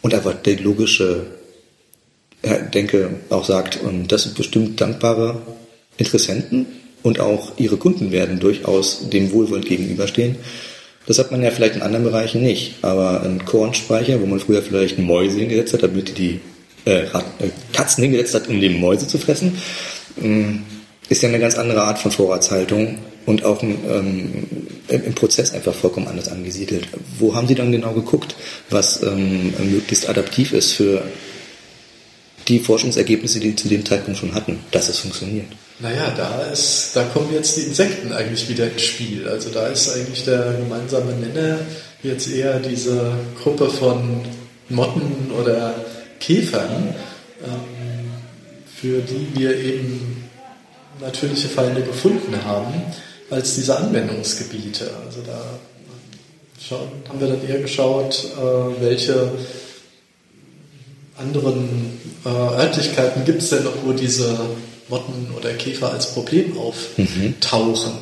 [0.02, 1.26] und einfach der logische
[2.74, 5.42] Denke auch sagt, und das sind bestimmt dankbare
[5.98, 6.68] Interessenten
[7.04, 10.36] und auch ihre Kunden werden durchaus dem Wohlwollen gegenüberstehen.
[11.08, 14.62] Das hat man ja vielleicht in anderen Bereichen nicht, aber ein Kornspeicher, wo man früher
[14.62, 16.40] vielleicht Mäuse hingesetzt hat, damit die
[16.86, 17.08] äh, äh
[17.74, 19.58] Katzen hingesetzt hat, um die Mäuse zu fressen,
[20.22, 20.64] ähm,
[21.10, 24.46] ist ja eine ganz andere Art von Vorratshaltung und auch ähm,
[24.88, 26.88] im Prozess einfach vollkommen anders angesiedelt.
[27.18, 28.36] Wo haben Sie dann genau geguckt,
[28.70, 31.04] was ähm, möglichst adaptiv ist für
[32.48, 35.48] die Forschungsergebnisse, die Sie zu dem Zeitpunkt schon hatten, dass es funktioniert?
[35.82, 39.30] Naja, da, ist, da kommen jetzt die Insekten eigentlich wieder ins Spiel.
[39.30, 41.60] Also da ist eigentlich der gemeinsame Nenner
[42.04, 44.22] jetzt eher diese Gruppe von
[44.68, 45.74] Motten oder
[46.20, 46.94] Käfern,
[47.46, 48.12] ähm,
[48.76, 50.26] für die wir eben
[51.00, 52.74] natürliche Feinde gefunden haben,
[53.30, 54.92] als diese Anwendungsgebiete.
[55.06, 55.60] Also da
[57.10, 59.32] haben wir dann eher geschaut, äh, welche
[61.18, 64.38] anderen äh, Örtlichkeiten gibt es denn noch, wo diese
[64.90, 67.94] Motten oder Käfer als Problem auftauchen.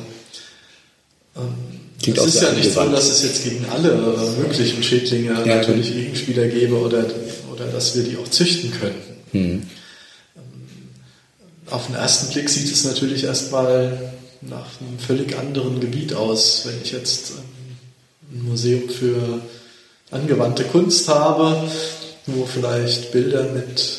[1.34, 1.42] Mhm.
[1.42, 3.94] Ähm, es ist ja nicht so, dass es jetzt gegen alle
[4.38, 5.92] möglichen Schädlinge ja, natürlich.
[5.92, 7.04] Gegenspieler gäbe oder,
[7.52, 9.16] oder dass wir die auch züchten könnten.
[9.32, 9.62] Mhm.
[11.70, 16.62] Auf den ersten Blick sieht es natürlich erstmal nach einem völlig anderen Gebiet aus.
[16.64, 17.32] Wenn ich jetzt
[18.32, 19.42] ein Museum für
[20.10, 21.68] angewandte Kunst habe,
[22.26, 23.98] wo vielleicht Bilder mit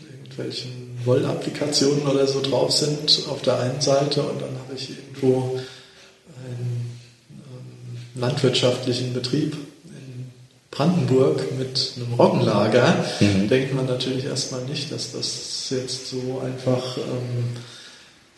[0.00, 5.58] irgendwelchen Wollapplikationen oder so drauf sind auf der einen Seite und dann habe ich irgendwo
[6.44, 6.98] einen
[7.30, 10.30] ähm, landwirtschaftlichen Betrieb in
[10.70, 13.48] Brandenburg mit einem Roggenlager, mhm.
[13.48, 17.56] denkt man natürlich erstmal nicht, dass das jetzt so einfach ähm,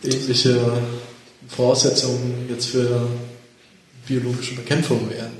[0.04, 0.60] ähnliche
[1.48, 3.08] Voraussetzungen jetzt für
[4.06, 5.32] biologische Bekämpfung wären.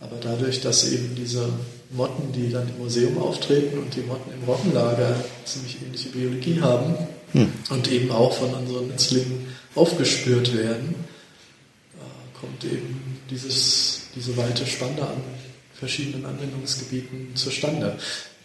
[0.00, 1.48] Aber dadurch, dass eben diese
[1.90, 6.94] Motten, die dann im Museum auftreten und die Motten im Roggenlager ziemlich ähnliche Biologie haben
[7.32, 7.52] hm.
[7.70, 10.94] und eben auch von unseren Nützlingen aufgespürt werden,
[12.40, 15.22] kommt eben dieses, diese weite Spanne an
[15.74, 17.96] verschiedenen Anwendungsgebieten zustande.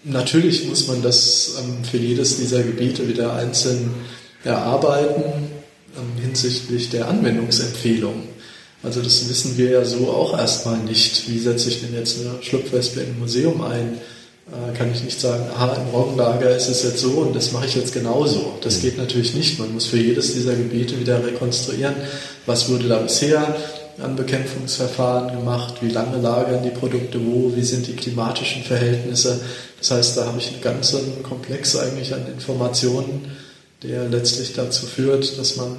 [0.04, 3.92] Natürlich muss man das ähm, für jedes dieser Gebiete wieder einzeln
[4.44, 5.24] erarbeiten
[5.98, 8.28] ähm, hinsichtlich der Anwendungsempfehlung.
[8.84, 11.30] Also das wissen wir ja so auch erstmal nicht.
[11.30, 13.98] Wie setze ich denn jetzt eine Schlupfwespe in ein Museum ein?
[14.52, 17.66] Äh, kann ich nicht sagen, aha, im Roggenlager ist es jetzt so und das mache
[17.66, 18.58] ich jetzt genauso.
[18.62, 19.58] Das geht natürlich nicht.
[19.58, 21.96] Man muss für jedes dieser Gebiete wieder rekonstruieren,
[22.46, 23.56] was wurde da bisher
[24.02, 29.40] an Bekämpfungsverfahren gemacht, wie lange lagern die Produkte wo, wie sind die klimatischen Verhältnisse.
[29.80, 33.32] Das heißt, da habe ich einen ganzen Komplex eigentlich an Informationen,
[33.82, 35.78] der letztlich dazu führt, dass man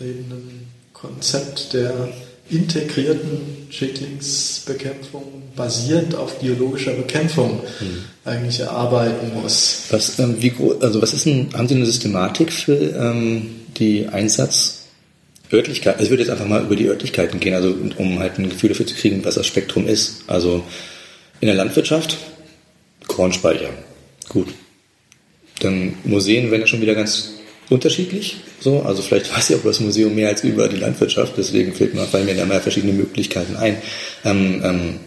[0.00, 2.08] eben ein Konzept der
[2.48, 8.04] integrierten Schädlingsbekämpfung basierend auf biologischer Bekämpfung mhm.
[8.24, 9.84] eigentlich erarbeiten muss.
[9.90, 15.94] Was, ähm, wie, also was ist ein, haben Sie eine Systematik für ähm, die Einsatzörtlichkeit?
[15.94, 18.68] Also ich würde jetzt einfach mal über die Örtlichkeiten gehen, also um halt ein Gefühl
[18.68, 20.24] dafür zu kriegen, was das Spektrum ist.
[20.28, 20.62] Also
[21.40, 22.16] in der Landwirtschaft
[23.06, 23.70] Kornspeicher.
[24.28, 24.48] Gut.
[25.60, 27.35] Dann Museen werden ja schon wieder ganz
[27.70, 28.36] unterschiedlich.
[28.60, 31.94] So, also vielleicht weiß ja auch das Museum mehr als über die Landwirtschaft, deswegen fällt
[31.94, 33.76] mir, fallen mir da mehr verschiedene Möglichkeiten ein.
[34.24, 35.00] Ähm, ähm,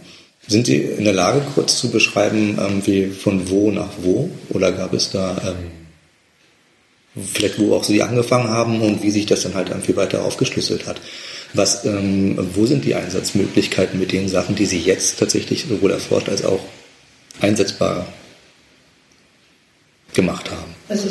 [0.46, 4.30] sind Sie in der Lage, kurz zu beschreiben, ähm, wie von wo nach wo?
[4.48, 9.42] Oder gab es da ähm, vielleicht, wo auch Sie angefangen haben und wie sich das
[9.42, 11.00] dann halt irgendwie weiter aufgeschlüsselt hat?
[11.52, 16.28] Was, ähm, wo sind die Einsatzmöglichkeiten mit den Sachen, die Sie jetzt tatsächlich sowohl erforscht
[16.28, 16.60] als auch
[17.40, 18.06] einsetzbar
[20.14, 20.74] gemacht haben?
[20.88, 21.08] Also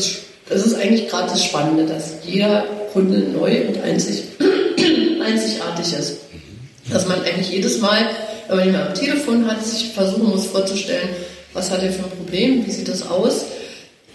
[0.49, 4.23] das ist eigentlich gerade das Spannende, dass jeder Kunde neu und einzig,
[5.23, 6.17] einzigartig ist.
[6.91, 8.09] Dass man eigentlich jedes Mal,
[8.47, 11.09] wenn man ihn am Telefon hat, sich versuchen muss vorzustellen,
[11.53, 13.45] was hat er für ein Problem, wie sieht das aus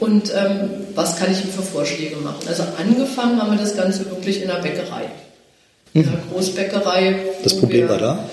[0.00, 2.48] und ähm, was kann ich ihm für Vorschläge machen.
[2.48, 5.04] Also angefangen haben wir das Ganze wirklich in der Bäckerei.
[5.92, 6.32] In der mhm.
[6.32, 7.16] Großbäckerei.
[7.44, 8.24] Das Problem wir, war da?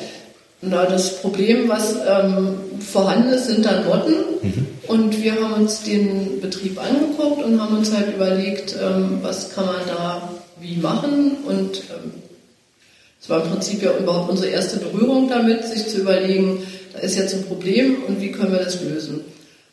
[0.61, 4.13] Na, das Problem, was ähm, vorhanden ist, sind dann Motten.
[4.41, 4.67] Mhm.
[4.87, 9.65] Und wir haben uns den Betrieb angeguckt und haben uns halt überlegt, ähm, was kann
[9.65, 11.37] man da wie machen.
[11.47, 12.11] Und ähm,
[13.19, 17.15] es war im Prinzip ja überhaupt unsere erste Berührung damit, sich zu überlegen, da ist
[17.15, 19.21] jetzt ein Problem und wie können wir das lösen.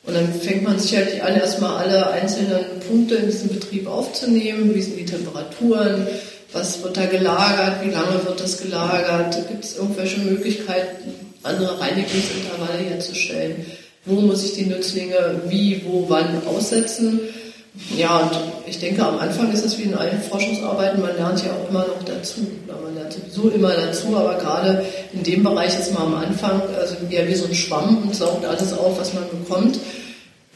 [0.05, 4.75] Und dann fängt man sicherlich an, erstmal alle einzelnen Punkte in diesem Betrieb aufzunehmen.
[4.75, 6.07] Wie sind die Temperaturen?
[6.53, 7.85] Was wird da gelagert?
[7.85, 9.37] Wie lange wird das gelagert?
[9.49, 13.67] Gibt es irgendwelche Möglichkeiten, andere Reinigungsintervalle herzustellen?
[14.07, 17.21] Wo muss ich die Nützlinge wie, wo, wann aussetzen?
[17.97, 18.31] Ja, und
[18.67, 21.87] ich denke, am Anfang ist es wie in allen Forschungsarbeiten, man lernt ja auch immer
[21.87, 22.41] noch dazu.
[22.67, 26.97] Man lernt sowieso immer dazu, aber gerade in dem Bereich ist man am Anfang also
[27.11, 29.79] eher wie so ein Schwamm und saugt alles auf, was man bekommt,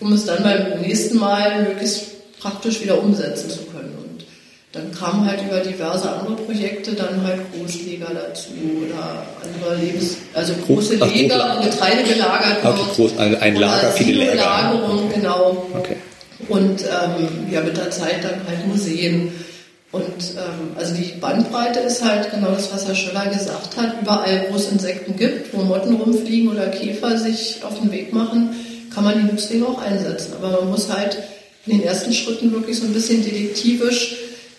[0.01, 3.72] um es dann beim nächsten Mal möglichst praktisch wieder umsetzen zu können.
[4.73, 8.49] Dann kamen halt über diverse andere Projekte dann halt Großleger dazu
[8.87, 13.91] oder andere Lebens-, also große Groß, Leger, ach, Getreide gelagert okay, groß, ein, ein Lager,
[13.91, 14.37] viele Lager.
[14.37, 15.67] Lagerung, genau.
[15.79, 15.97] Okay.
[16.49, 19.33] Und ähm, ja, mit der Zeit dann halt Museen.
[19.91, 24.01] Und ähm, also die Bandbreite ist halt genau das, was Herr Schöller gesagt hat.
[24.01, 28.57] Überall, wo es Insekten gibt, wo Motten rumfliegen oder Käfer sich auf den Weg machen,
[28.95, 30.33] kann man die Nützlinge auch einsetzen.
[30.41, 31.19] Aber man muss halt
[31.67, 34.17] in den ersten Schritten wirklich so ein bisschen detektivisch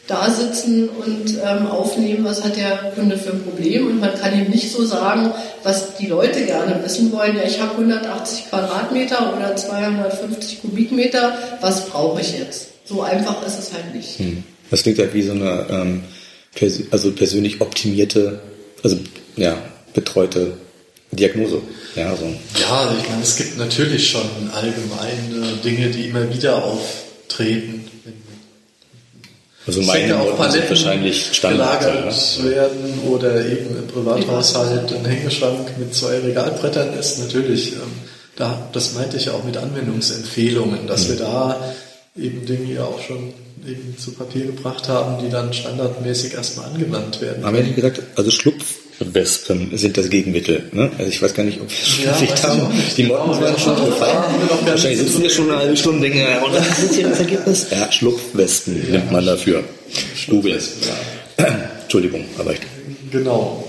[0.08, 3.88] da sitzen und ähm, aufnehmen, was hat der Kunde für ein Problem.
[3.88, 5.32] Und man kann ihm nicht so sagen,
[5.64, 7.38] was die Leute gerne wissen wollen.
[7.38, 12.68] Ja, ich habe 180 Quadratmeter oder 250 Kubikmeter, was brauche ich jetzt?
[12.86, 14.20] So einfach ist es halt nicht.
[14.20, 14.44] Hm.
[14.70, 16.04] Das klingt halt wie so eine ähm,
[16.54, 18.42] pers also persönlich optimierte,
[18.84, 18.98] also
[19.38, 19.58] ja,
[19.94, 20.58] betreute
[21.12, 21.62] Diagnose.
[21.96, 22.26] Ja, so.
[22.60, 24.22] ja also ich meine, es gibt natürlich schon
[24.54, 27.86] allgemeine Dinge, die immer wieder auftreten.
[29.66, 32.44] Also meine auf Paletten wahrscheinlich Standard gelagert ja.
[32.44, 37.80] werden oder eben im Privathaushalt ein Hängeschrank mit zwei Regalbrettern ist natürlich, ähm,
[38.36, 41.10] da, das meinte ich auch mit Anwendungsempfehlungen, dass mhm.
[41.10, 41.74] wir da
[42.18, 43.34] eben Dinge ja auch schon
[43.66, 47.46] eben zu Papier gebracht haben, die dann standardmäßig erstmal angewandt werden.
[47.46, 48.32] Aber ehrlich gesagt, also
[48.98, 50.64] Schlupfwespen sind das Gegenmittel.
[50.72, 50.92] Ne?
[50.98, 52.62] Also ich weiß gar nicht, ob wir schon ja, haben.
[52.98, 54.24] Die Motten genau, waren schon gefallen.
[54.66, 57.68] Wahrscheinlich sitzen wir schon eine halbe Stunde und denken, und was ist hier das Ergebnis?
[57.72, 58.92] Ja, Schlupfwespen ja.
[58.98, 59.64] nimmt man dafür.
[60.30, 60.60] Google.
[61.38, 61.46] Ja.
[61.84, 62.60] Entschuldigung, aber ich...
[63.12, 63.68] Genau.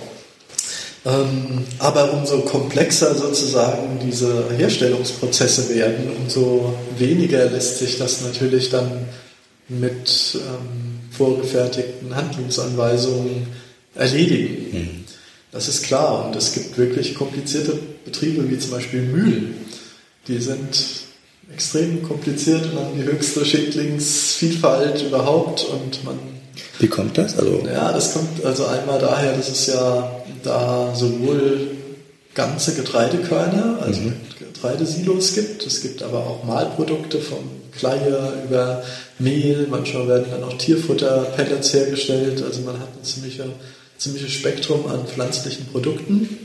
[1.06, 9.06] Ähm, aber umso komplexer sozusagen diese Herstellungsprozesse werden, umso weniger lässt sich das natürlich dann
[9.68, 13.46] mit ähm, vorgefertigten Handlungsanweisungen
[13.94, 14.66] erledigen.
[14.72, 15.03] Mhm.
[15.54, 16.26] Das ist klar.
[16.26, 19.54] Und es gibt wirklich komplizierte Betriebe, wie zum Beispiel Mühlen.
[20.28, 20.84] Die sind
[21.52, 26.18] extrem kompliziert und haben die höchste Schädlingsvielfalt überhaupt und man
[26.78, 27.38] wie kommt das?
[27.38, 31.68] Also ja, das kommt also einmal daher, dass es ja da sowohl
[32.34, 34.14] ganze Getreidekörner, also mhm.
[34.38, 35.64] Getreidesilos gibt.
[35.66, 37.44] Es gibt aber auch Mahlprodukte vom
[37.76, 38.82] Kleie über
[39.18, 39.66] Mehl.
[39.70, 42.42] Manchmal werden dann auch Tierfutter-Pellets hergestellt.
[42.42, 43.46] Also man hat ein ziemlicher,
[43.98, 46.38] ziemliches Spektrum an pflanzlichen Produkten.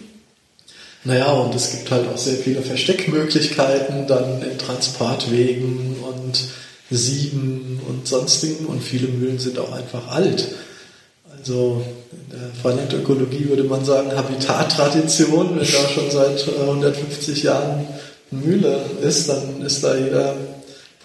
[1.03, 6.39] Naja, und es gibt halt auch sehr viele Versteckmöglichkeiten dann in Transportwegen und
[6.91, 8.65] Sieben und sonstigen.
[8.65, 10.49] Und viele Mühlen sind auch einfach alt.
[11.37, 15.51] Also in der Freilandökologie würde man sagen Habitattradition.
[15.51, 17.87] Wenn da schon seit 150 Jahren
[18.31, 20.35] eine Mühle ist, dann ist da jeder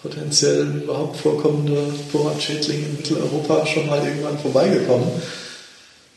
[0.01, 1.77] potenziell überhaupt vorkommende
[2.11, 5.07] Vorratschädling in Mitteleuropa schon mal irgendwann vorbeigekommen.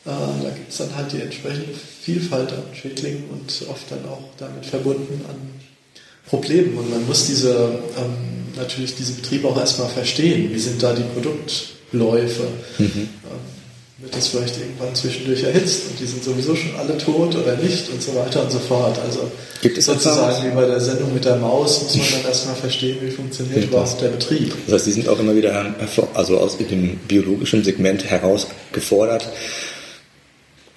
[0.09, 4.23] Äh, da gibt es dann halt die entsprechende Vielfalt an Schädlingen und oft dann auch
[4.39, 5.37] damit verbunden an
[6.27, 6.79] Problemen.
[6.79, 10.51] Und man muss diese, ähm, natürlich diese Betriebe auch erstmal verstehen.
[10.53, 12.45] Wie sind da die Produktläufe?
[12.79, 12.87] Mhm.
[12.87, 13.09] Ähm,
[14.01, 17.91] wird das vielleicht irgendwann zwischendurch erhitzt und die sind sowieso schon alle tot oder nicht
[17.91, 18.97] und so weiter und so fort.
[19.01, 19.29] Also
[19.61, 22.99] Gibt es sozusagen wie bei der Sendung mit der Maus muss man dann erstmal verstehen,
[23.03, 24.55] wie funktioniert überhaupt der Betrieb.
[24.67, 25.75] Das heißt, die sind auch immer wieder
[26.15, 29.29] also aus dem biologischen Segment herausgefordert,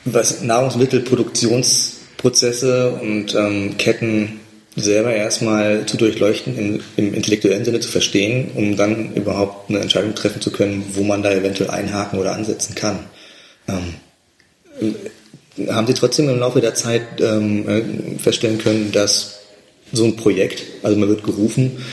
[0.05, 4.39] was Nahrungsmittelproduktionsprozesse und ähm, Ketten
[4.75, 10.15] selber erstmal zu durchleuchten, im, im, intellektuellen Sinne zu verstehen, um dann überhaupt eine Entscheidung
[10.15, 12.99] treffen zu können, wo man da eventuell einhaken oder ansetzen kann.
[13.67, 13.95] Ähm,
[15.69, 17.83] haben Sie trotzdem im Laufe der Zeit ähm, äh,
[18.17, 19.41] feststellen können, dass
[19.91, 21.83] so ein Projekt, also man wird gerufen,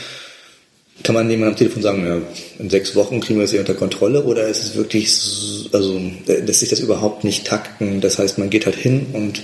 [1.03, 2.21] kann man jemand am Telefon sagen, ja,
[2.59, 6.59] in sechs Wochen kriegen wir es hier unter Kontrolle oder ist es wirklich, also lässt
[6.59, 8.01] sich das überhaupt nicht takten?
[8.01, 9.41] Das heißt, man geht halt hin und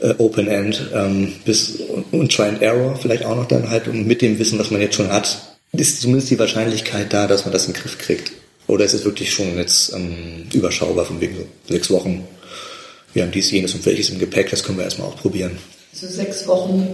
[0.00, 1.78] äh, Open End ähm, bis
[2.10, 4.80] und Try and Error vielleicht auch noch dann halt und mit dem Wissen, was man
[4.80, 8.32] jetzt schon hat, ist zumindest die Wahrscheinlichkeit da, dass man das in den Griff kriegt.
[8.66, 12.26] Oder ist es wirklich schon jetzt ähm, überschaubar von wegen so sechs Wochen?
[13.12, 15.58] Wir haben dies, jenes und welches im Gepäck, das können wir erstmal auch probieren.
[15.92, 16.88] Also sechs Wochen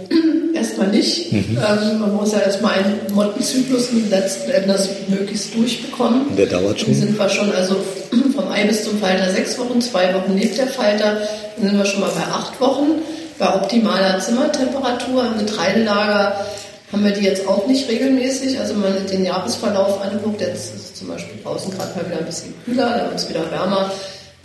[0.55, 1.33] erstmal nicht.
[1.33, 1.59] Mhm.
[1.59, 6.37] Ähm, man muss ja erstmal einen Mottenzyklus letzten Endes möglichst durchbekommen.
[6.37, 6.93] Der dauert schon.
[6.93, 7.77] Dann sind wir schon also
[8.35, 11.21] vom Ei bis zum Falter sechs Wochen, zwei Wochen lebt der Falter,
[11.57, 13.03] dann sind wir schon mal bei acht Wochen.
[13.39, 16.45] Bei optimaler Zimmertemperatur im Getreidelager
[16.91, 18.59] haben wir die jetzt auch nicht regelmäßig.
[18.59, 22.19] Also wenn man den Jahresverlauf anguckt, jetzt ist es zum Beispiel draußen gerade mal wieder
[22.19, 23.93] ein bisschen kühler, dann wird es wieder wärmer.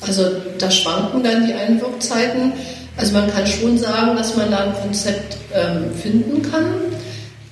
[0.01, 0.25] Also
[0.59, 2.53] da schwanken dann die Einwirkzeiten.
[2.95, 6.65] Also man kann schon sagen, dass man da ein Konzept ähm, finden kann,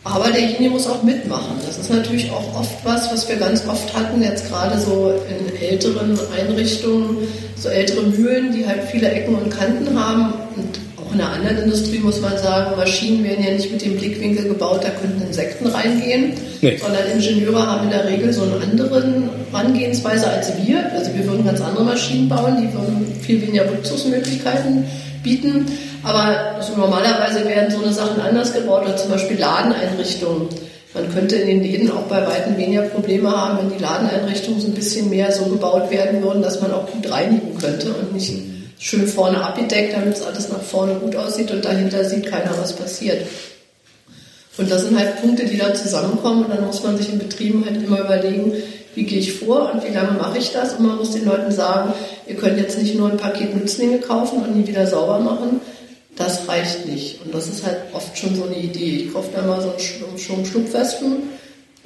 [0.04, 1.58] aber derjenige muss auch mitmachen.
[1.66, 5.62] Das ist natürlich auch oft was, was wir ganz oft hatten, jetzt gerade so in
[5.62, 7.18] älteren Einrichtungen,
[7.56, 11.58] so ältere Mühlen, die halt viele Ecken und Kanten haben und auch in der anderen
[11.58, 15.68] Industrie muss man sagen, Maschinen werden ja nicht mit dem Blickwinkel gebaut, da könnten Insekten
[15.68, 16.78] reingehen, nee.
[16.78, 19.04] sondern Ingenieure haben in der Regel so eine andere
[19.52, 20.92] Herangehensweise als wir.
[20.94, 24.86] Also wir würden ganz andere Maschinen bauen, die würden viel weniger Rückzugsmöglichkeiten
[25.24, 25.65] bieten.
[26.03, 30.49] Aber also normalerweise werden so eine Sachen anders gebaut, oder zum Beispiel Ladeneinrichtungen.
[30.93, 34.67] Man könnte in den Läden auch bei weitem weniger Probleme haben, wenn die Ladeneinrichtungen so
[34.67, 38.34] ein bisschen mehr so gebaut werden würden, dass man auch gut reinigen könnte und nicht
[38.78, 42.74] schön vorne abgedeckt, damit es alles nach vorne gut aussieht und dahinter sieht keiner, was
[42.74, 43.26] passiert.
[44.57, 47.63] Und das sind halt Punkte, die da zusammenkommen und dann muss man sich in Betrieben
[47.65, 48.53] halt immer überlegen,
[48.95, 50.74] wie gehe ich vor und wie lange mache ich das?
[50.74, 51.93] Und man muss den Leuten sagen,
[52.32, 55.62] ihr könnt jetzt nicht nur ein Paket Nützlinge kaufen und nie wieder sauber machen.
[56.16, 57.24] Das reicht nicht.
[57.24, 59.06] Und das ist halt oft schon so eine Idee.
[59.06, 61.24] Ich kaufe da mal so einen Schlupfwespen.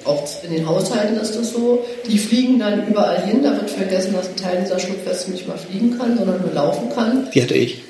[0.04, 1.84] Auch in den Haushalten ist das so.
[2.06, 3.42] Die fliegen dann überall hin.
[3.42, 6.90] Da wird vergessen, dass ein Teil dieser Schlupfwespen nicht mal fliegen kann, sondern nur laufen
[6.94, 7.28] kann.
[7.34, 7.82] Die hatte ich.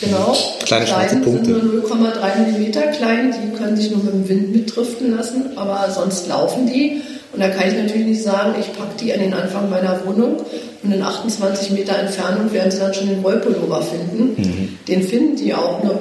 [0.00, 0.36] Genau.
[0.64, 1.54] Kleine schwarze Punkte.
[1.54, 3.34] sind nur 0,3 mm klein.
[3.42, 5.56] Die können sich nur mit dem Wind mitdriften lassen.
[5.56, 7.02] Aber sonst laufen die.
[7.34, 10.36] Und da kann ich natürlich nicht sagen, ich packe die an den Anfang meiner Wohnung
[10.82, 14.40] und in 28 Meter Entfernung werden sie dann schon den Wollpullover finden.
[14.40, 14.78] Mhm.
[14.86, 15.98] Den finden die auch nur,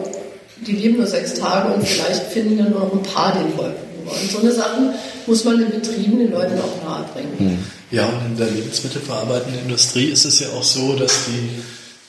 [0.68, 4.22] die leben nur sechs Tage und vielleicht finden dann nur noch ein paar den Wollpullover.
[4.22, 4.90] Und so eine Sachen
[5.26, 7.34] muss man in Betrieben den Leuten auch nahebringen.
[7.40, 7.58] Mhm.
[7.90, 11.62] Ja, und in der lebensmittelverarbeitenden Industrie ist es ja auch so, dass die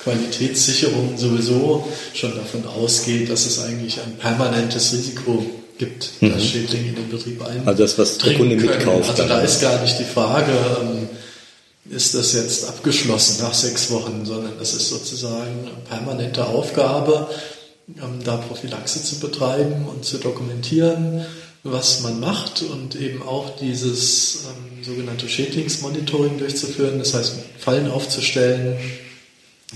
[0.02, 5.44] Qualitätssicherung sowieso schon davon ausgeht, dass es eigentlich ein permanentes Risiko
[5.78, 6.32] gibt mhm.
[6.32, 7.66] dass Schädlinge in den Betrieb ein.
[7.66, 9.10] Also das, was der Kunde mitkauft.
[9.10, 11.08] Also da ist gar nicht die Frage, ähm,
[11.90, 17.28] ist das jetzt abgeschlossen nach sechs Wochen, sondern das ist sozusagen eine permanente Aufgabe,
[17.88, 21.26] ähm, da Prophylaxe zu betreiben und zu dokumentieren,
[21.62, 28.76] was man macht und eben auch dieses ähm, sogenannte Schädlingsmonitoring durchzuführen, das heißt Fallen aufzustellen,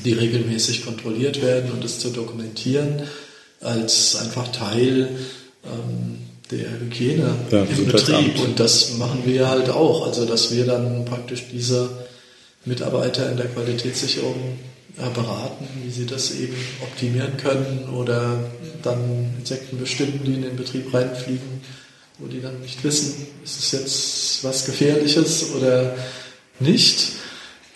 [0.05, 3.03] die regelmäßig kontrolliert werden und es zu dokumentieren
[3.61, 5.09] als einfach Teil
[5.73, 6.19] ähm,
[6.51, 8.41] der Hygiene ja, im Betrieb.
[8.41, 10.07] Und das machen wir halt auch.
[10.07, 11.91] Also, dass wir dann praktisch diese
[12.64, 14.59] Mitarbeiter in der Qualitätssicherung
[15.14, 18.41] beraten, wie sie das eben optimieren können oder
[18.83, 21.61] dann Insekten bestimmen, die in den Betrieb reinfliegen,
[22.19, 25.95] wo die dann nicht wissen, ist es jetzt was Gefährliches oder
[26.59, 27.12] nicht.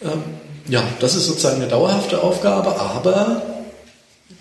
[0.03, 0.23] Ähm,
[0.69, 3.43] ja, das ist sozusagen eine dauerhafte Aufgabe, aber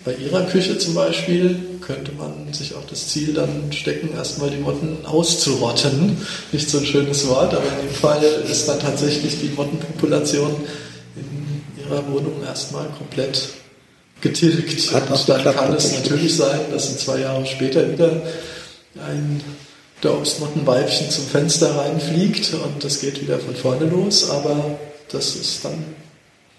[0.04, 4.56] bei Ihrer Küche zum Beispiel könnte man sich auch das Ziel dann stecken, erstmal die
[4.56, 6.16] Motten auszurotten.
[6.50, 10.56] Nicht so ein schönes Wort, aber in dem Fall ist dann tatsächlich die Mottenpopulation
[11.16, 13.48] in Ihrer Wohnung erstmal komplett
[14.20, 14.92] getilgt.
[14.92, 18.22] Hat Und dann kann es natürlich sein, dass in zwei Jahre später wieder
[19.06, 19.40] ein
[20.02, 24.78] der Obstmottenweibchen zum Fenster reinfliegt und das geht wieder von vorne los, aber
[25.10, 25.84] das ist dann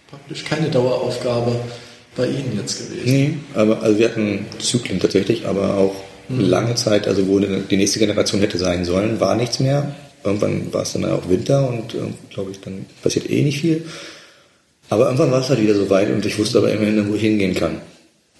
[0.09, 1.53] praktisch keine Daueraufgabe
[2.15, 3.03] bei Ihnen jetzt gewesen?
[3.05, 5.95] Nee, aber also wir hatten Zyklen tatsächlich, aber auch
[6.29, 6.41] mhm.
[6.41, 9.95] lange Zeit, also wo die nächste Generation hätte sein sollen, war nichts mehr.
[10.23, 13.85] Irgendwann war es dann auch Winter und äh, glaube ich, dann passiert eh nicht viel.
[14.89, 17.21] Aber irgendwann war es halt wieder so weit und ich wusste aber immerhin, wo ich
[17.21, 17.81] hingehen kann.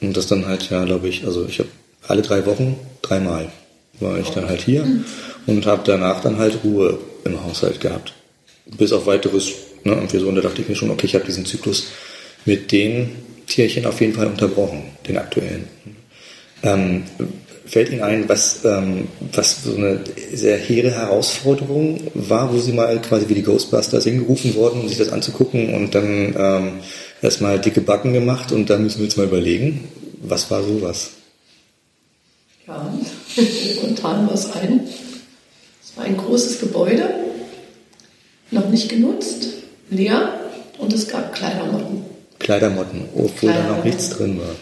[0.01, 1.69] Und das dann halt, ja, glaube ich, also ich habe
[2.07, 3.51] alle drei Wochen, dreimal
[3.99, 5.05] war ich dann halt hier mhm.
[5.45, 8.13] und habe danach dann halt Ruhe im Haushalt gehabt.
[8.77, 9.49] Bis auf weiteres,
[9.83, 11.87] ne, irgendwie so, und da dachte ich mir schon, okay, ich habe diesen Zyklus
[12.45, 13.11] mit den
[13.47, 15.67] Tierchen auf jeden Fall unterbrochen, den aktuellen.
[16.63, 17.03] Ähm,
[17.65, 23.01] fällt Ihnen ein, was, ähm, was so eine sehr hehre Herausforderung war, wo Sie mal
[23.01, 26.71] quasi wie die Ghostbusters hingerufen wurden, um sich das anzugucken und dann ähm,
[27.21, 29.87] erstmal dicke Backen gemacht und dann müssen wir jetzt mal überlegen,
[30.21, 31.11] was war sowas?
[32.67, 32.93] Ja,
[33.75, 34.81] spontan was ein.
[35.83, 37.09] Es war ein großes Gebäude,
[38.51, 39.47] noch nicht genutzt,
[39.89, 40.39] leer
[40.77, 42.02] und es gab Kleidermotten.
[42.43, 44.55] Kleidermotten, obwohl da noch nichts drin war.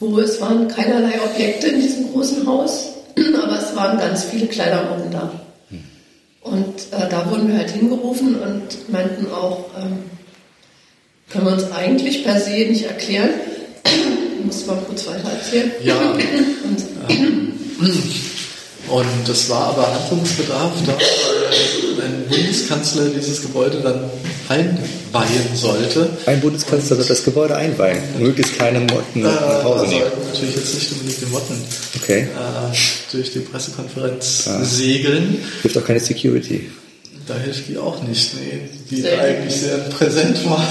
[0.00, 2.88] Wo es waren keinerlei Objekte in diesem großen Haus,
[3.42, 5.32] aber es waren ganz viele Kleidermotten da.
[5.70, 5.84] Hm.
[6.42, 9.98] Und äh, da wurden wir halt hingerufen und meinten auch, ähm,
[11.30, 13.30] können wir uns eigentlich per se nicht erklären.
[14.42, 15.70] Ich muss mal kurz weiter erzählen.
[15.84, 15.94] Ja.
[16.10, 17.52] und, ähm,
[18.88, 24.10] und das war aber Handlungsbedarf da, weil ein Bundeskanzler dieses Gebäude dann
[24.48, 26.10] einweihen sollte.
[26.26, 30.04] Ein Bundeskanzler soll das Gebäude einweihen, möglichst keine Motten äh, nach Hause nehmen.
[30.04, 31.64] Also natürlich jetzt nicht unbedingt die Motten
[31.96, 32.20] okay.
[32.20, 32.76] äh,
[33.12, 34.64] durch die Pressekonferenz ah.
[34.64, 35.38] segeln.
[35.62, 36.70] Hilft auch keine Security.
[37.26, 40.66] Da hilft die auch nicht, nee, die sehr eigentlich sehr präsent waren.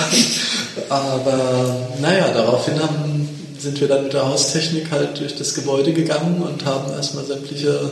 [0.89, 3.20] Aber naja, daraufhin haben,
[3.61, 7.91] sind wir dann mit der Haustechnik halt durch das Gebäude gegangen und haben erstmal sämtliche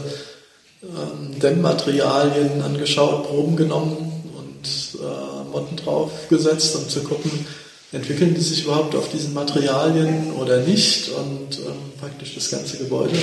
[0.81, 7.45] ähm, Dämmmaterialien angeschaut, Proben genommen und äh, Motten draufgesetzt, um zu gucken,
[7.91, 13.17] entwickeln die sich überhaupt auf diesen Materialien oder nicht und ähm, praktisch das ganze Gebäude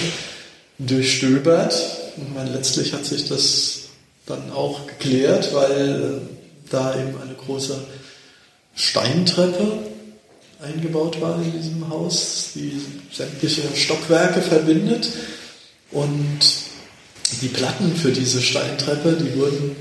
[0.78, 1.74] durchstöbert.
[2.16, 3.80] Und meine, letztlich hat sich das
[4.26, 7.78] dann auch geklärt, weil äh, da eben eine große
[8.74, 9.95] Steintreppe
[10.60, 12.80] eingebaut war in diesem Haus, die
[13.12, 15.08] sämtliche Stockwerke verbindet.
[15.92, 16.40] Und
[17.42, 19.76] die Platten für diese Steintreppe, die wurden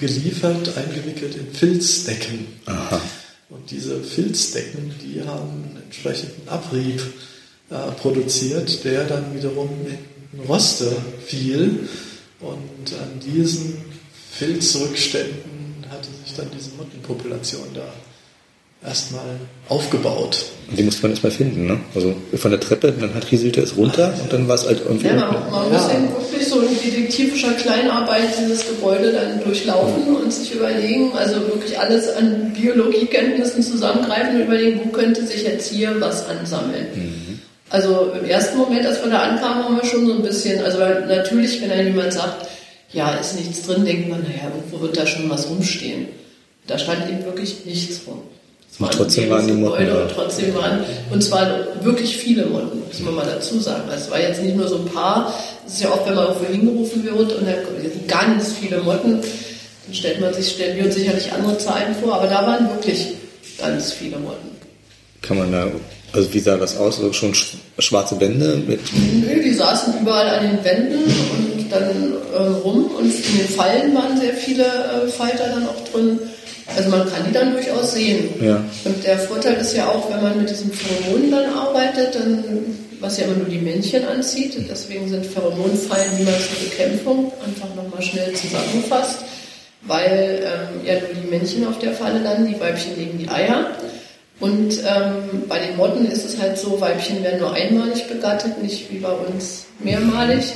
[0.00, 2.46] geliefert, eingewickelt in Filzdecken.
[2.66, 3.00] Aha.
[3.48, 7.00] Und diese Filzdecken, die haben einen entsprechenden Abrieb
[7.70, 9.70] äh, produziert, der dann wiederum
[10.32, 10.90] in Roste
[11.26, 11.88] fiel.
[12.40, 13.76] Und an diesen
[14.32, 17.92] Filzrückständen hatte sich dann diese Mottenpopulation da
[18.84, 19.24] erstmal
[19.68, 20.46] aufgebaut.
[20.70, 21.80] Die musste man erstmal finden, ne?
[21.94, 25.06] Also von der Treppe, dann hat rieselte es runter und dann war es halt irgendwie.
[25.06, 30.32] Ja, man, man muss eben wirklich so in detektivischer Kleinarbeit dieses Gebäude dann durchlaufen und
[30.32, 36.00] sich überlegen, also wirklich alles an Biologiekenntnissen zusammengreifen und überlegen, wo könnte sich jetzt hier
[36.00, 36.86] was ansammeln.
[36.94, 37.40] Mhm.
[37.70, 40.78] Also im ersten Moment, als wir da ankamen, haben wir schon so ein bisschen, also
[40.78, 42.48] natürlich, wenn dann jemand sagt,
[42.92, 46.06] ja, ist nichts drin, denkt man, naja, irgendwo wird da schon was rumstehen.
[46.66, 48.22] Da stand eben wirklich nichts rum.
[48.78, 50.02] Und trotzdem waren die Motten da.
[50.02, 51.46] Und trotzdem waren, und zwar
[51.82, 53.88] wirklich viele Motten, muss man mal dazu sagen.
[53.88, 55.32] Also es war jetzt nicht nur so ein paar,
[55.66, 57.52] es ist ja oft, wenn man irgendwo hingerufen wird und da
[57.82, 59.22] sind ganz viele Motten,
[59.86, 63.14] dann stellt man sich, stellen wir uns sicherlich andere Zahlen vor, aber da waren wirklich
[63.58, 64.50] ganz viele Motten.
[65.22, 65.66] Kann man da,
[66.12, 66.98] also wie sah das aus?
[66.98, 67.34] Also schon
[67.78, 68.80] schwarze Wände mit?
[68.92, 73.94] Nö, die saßen überall an den Wänden und dann äh, rum und in den Fallen
[73.94, 76.18] waren sehr viele äh, Falter dann auch drin.
[76.74, 78.28] Also man kann die dann durchaus sehen.
[78.40, 78.62] Ja.
[78.84, 82.42] Und der Vorteil ist ja auch, wenn man mit diesen Pheromonen dann arbeitet, dann,
[83.00, 88.02] was ja immer nur die Männchen anzieht, deswegen sind Pheromonfallen niemals eine Bekämpfung, einfach nochmal
[88.02, 89.20] schnell zusammengefasst,
[89.82, 93.66] weil ähm, ja nur die Männchen auf der Falle landen, die Weibchen legen die Eier.
[94.38, 98.92] Und ähm, bei den Motten ist es halt so, Weibchen werden nur einmalig begattet, nicht
[98.92, 100.52] wie bei uns mehrmalig.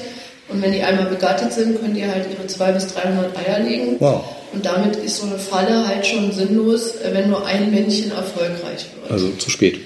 [0.53, 3.97] Und wenn die einmal begattet sind, können die halt ihre 200 bis 300 Eier legen.
[3.99, 4.25] Wow.
[4.53, 8.87] Und damit ist so eine Falle halt schon sinnlos, äh, wenn nur ein Männchen erfolgreich
[9.01, 9.11] wird.
[9.11, 9.81] Also zu spät.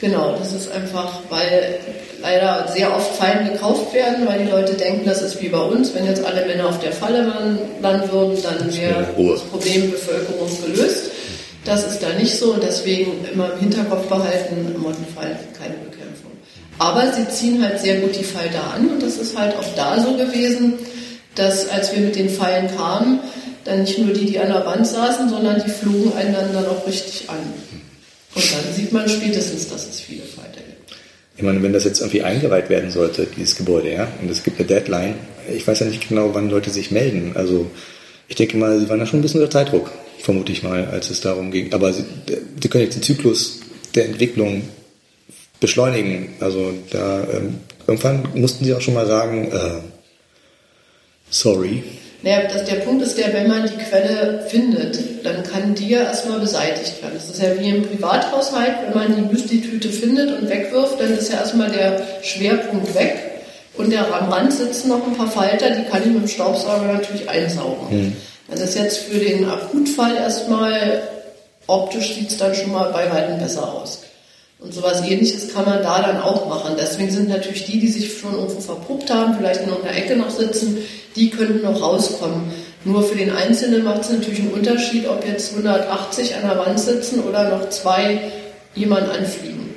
[0.00, 1.80] Genau, das ist einfach, weil
[2.22, 5.92] leider sehr oft Fallen gekauft werden, weil die Leute denken, das ist wie bei uns.
[5.94, 7.22] Wenn jetzt alle Männer auf der Falle
[7.82, 11.10] landen würden, dann wäre das Problem Bevölkerung gelöst.
[11.64, 15.74] Das ist da nicht so und deswegen immer im Hinterkopf behalten, Mottenfallen keine.
[16.78, 20.00] Aber sie ziehen halt sehr gut die Falter an und das ist halt auch da
[20.00, 20.74] so gewesen,
[21.34, 23.20] dass als wir mit den Fallen kamen,
[23.64, 27.28] dann nicht nur die, die an der Wand saßen, sondern die flogen dann auch richtig
[27.28, 27.36] an.
[28.34, 30.94] Und dann sieht man spätestens, dass es viele Falter gibt.
[31.36, 34.58] Ich meine, wenn das jetzt irgendwie eingeweiht werden sollte, dieses Gebäude, ja, und es gibt
[34.58, 35.14] eine Deadline,
[35.54, 37.32] ich weiß ja nicht genau, wann Leute sich melden.
[37.34, 37.70] Also
[38.28, 41.10] ich denke mal, sie waren da schon ein bisschen unter Zeitdruck, vermute ich mal, als
[41.10, 41.72] es darum ging.
[41.72, 42.04] Aber sie,
[42.60, 43.60] sie können jetzt den Zyklus
[43.94, 44.62] der Entwicklung
[45.60, 46.34] beschleunigen.
[46.40, 49.80] Also da ähm, irgendwann mussten sie auch schon mal sagen, äh,
[51.30, 51.82] sorry,
[52.22, 56.00] naja, das, der Punkt ist der, wenn man die Quelle findet, dann kann die ja
[56.00, 57.14] erstmal beseitigt werden.
[57.14, 61.30] Das ist ja wie im Privathaushalt, wenn man die Müsli-Tüte findet und wegwirft, dann ist
[61.32, 63.16] ja erstmal der Schwerpunkt weg.
[63.76, 66.92] Und der, am Rand sitzen noch ein paar Falter, die kann ich mit dem Staubsauger
[66.92, 67.86] natürlich einsaugen.
[67.96, 68.16] Mhm.
[68.50, 71.02] Das ist jetzt für den Akutfall erstmal,
[71.68, 74.02] optisch sieht es dann schon mal bei weitem besser aus.
[74.60, 76.74] Und sowas ähnliches kann man da dann auch machen.
[76.76, 80.30] Deswegen sind natürlich die, die sich schon irgendwo verpuppt haben, vielleicht in irgendeiner Ecke noch
[80.30, 80.78] sitzen,
[81.14, 82.50] die könnten noch rauskommen.
[82.84, 86.80] Nur für den Einzelnen macht es natürlich einen Unterschied, ob jetzt 180 an der Wand
[86.80, 88.20] sitzen oder noch zwei
[88.74, 89.74] jemand anfliegen.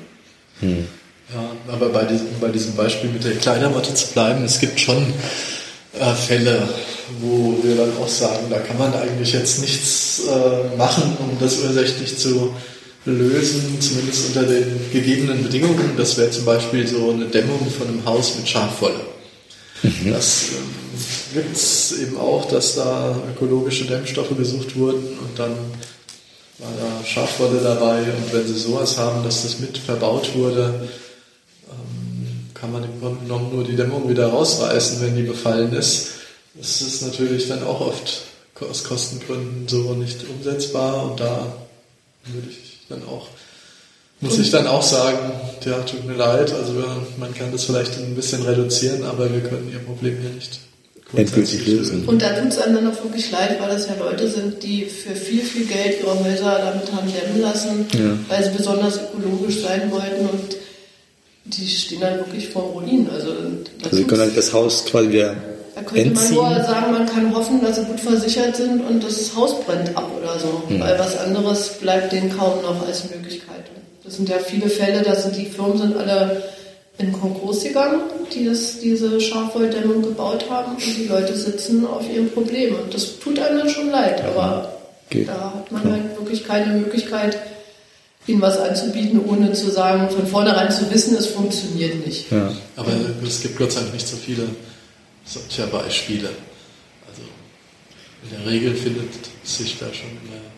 [0.62, 0.88] Hm.
[1.34, 5.14] Ja, aber bei diesem, bei diesem Beispiel mit der Kleidermatte zu bleiben, es gibt schon
[6.00, 6.68] äh, Fälle,
[7.20, 11.60] wo wir dann auch sagen, da kann man eigentlich jetzt nichts äh, machen, um das
[11.60, 12.54] ursächlich zu
[13.06, 15.94] lösen, zumindest unter den gegebenen Bedingungen.
[15.98, 19.02] Das wäre zum Beispiel so eine Dämmung von einem Haus mit Schafwolle.
[19.84, 20.12] Mhm.
[20.12, 25.52] Das äh, gibt es eben auch, dass da ökologische Dämmstoffe gesucht wurden und dann
[26.60, 30.88] war da Schafwolle dabei und wenn sie sowas haben, dass das mit verbaut wurde,
[31.72, 36.10] ähm, kann man im Grunde genommen nur die Dämmung wieder rausreißen, wenn die befallen ist.
[36.54, 38.24] Das ist natürlich dann auch oft
[38.60, 41.52] aus Kostengründen so nicht umsetzbar und da
[42.26, 43.28] würde ich dann auch,
[44.20, 45.32] muss ich dann auch sagen,
[45.66, 46.74] ja, tut mir leid, also
[47.18, 50.60] man kann das vielleicht ein bisschen reduzieren, aber wir können ihr Problem hier nicht
[51.14, 52.06] endgültig lösen.
[52.06, 54.86] Und da tut es einem dann auch wirklich leid, weil das ja Leute sind, die
[54.86, 58.18] für viel, viel Geld ihre Häuser damit haben dämmen lassen, ja.
[58.30, 60.56] weil sie besonders ökologisch sein wollten und
[61.46, 63.10] die stehen dann wirklich vor Ruinen.
[63.10, 63.32] Also,
[63.84, 65.36] also sie können dann das Haus quasi wieder
[65.82, 66.36] da könnte entziehen.
[66.36, 69.96] man nur sagen, man kann hoffen, dass sie gut versichert sind und das Haus brennt
[69.96, 70.64] ab oder so.
[70.68, 70.80] Hm.
[70.80, 73.66] Weil was anderes bleibt denen kaum noch als Möglichkeit.
[74.04, 76.44] Das sind ja viele Fälle, da sind die Firmen sind alle
[76.98, 78.02] in Konkurs gegangen,
[78.34, 82.76] die das, diese Schafwolldämmung gebaut haben und die Leute sitzen auf ihrem Problem.
[82.76, 84.78] Und das tut einem dann schon leid, aber
[85.10, 85.28] Geht.
[85.28, 87.38] da hat man halt wirklich keine Möglichkeit,
[88.28, 92.32] ihnen was anzubieten, ohne zu sagen, von vornherein zu wissen, es funktioniert nicht.
[92.32, 92.52] Ja.
[92.76, 92.92] Aber
[93.26, 94.44] es gibt Gott sei Dank nicht so viele
[95.26, 96.30] solcher Beispiele.
[97.08, 97.22] Also
[98.24, 99.10] in der Regel findet
[99.44, 100.10] sich da schon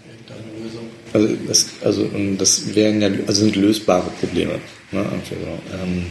[0.09, 0.89] irgendeine Lösung.
[1.13, 4.59] Also das, also das wären ja, also sind lösbare Probleme.
[4.91, 4.99] Ne?
[4.99, 5.35] Also,
[5.73, 6.07] ähm,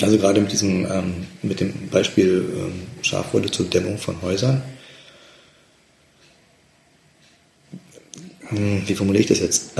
[0.00, 4.62] Also gerade mit diesem, ähm, mit dem Beispiel ähm, Schafwolle zur Dämmung von Häusern.
[8.48, 9.72] Hm, wie formuliere ich das jetzt?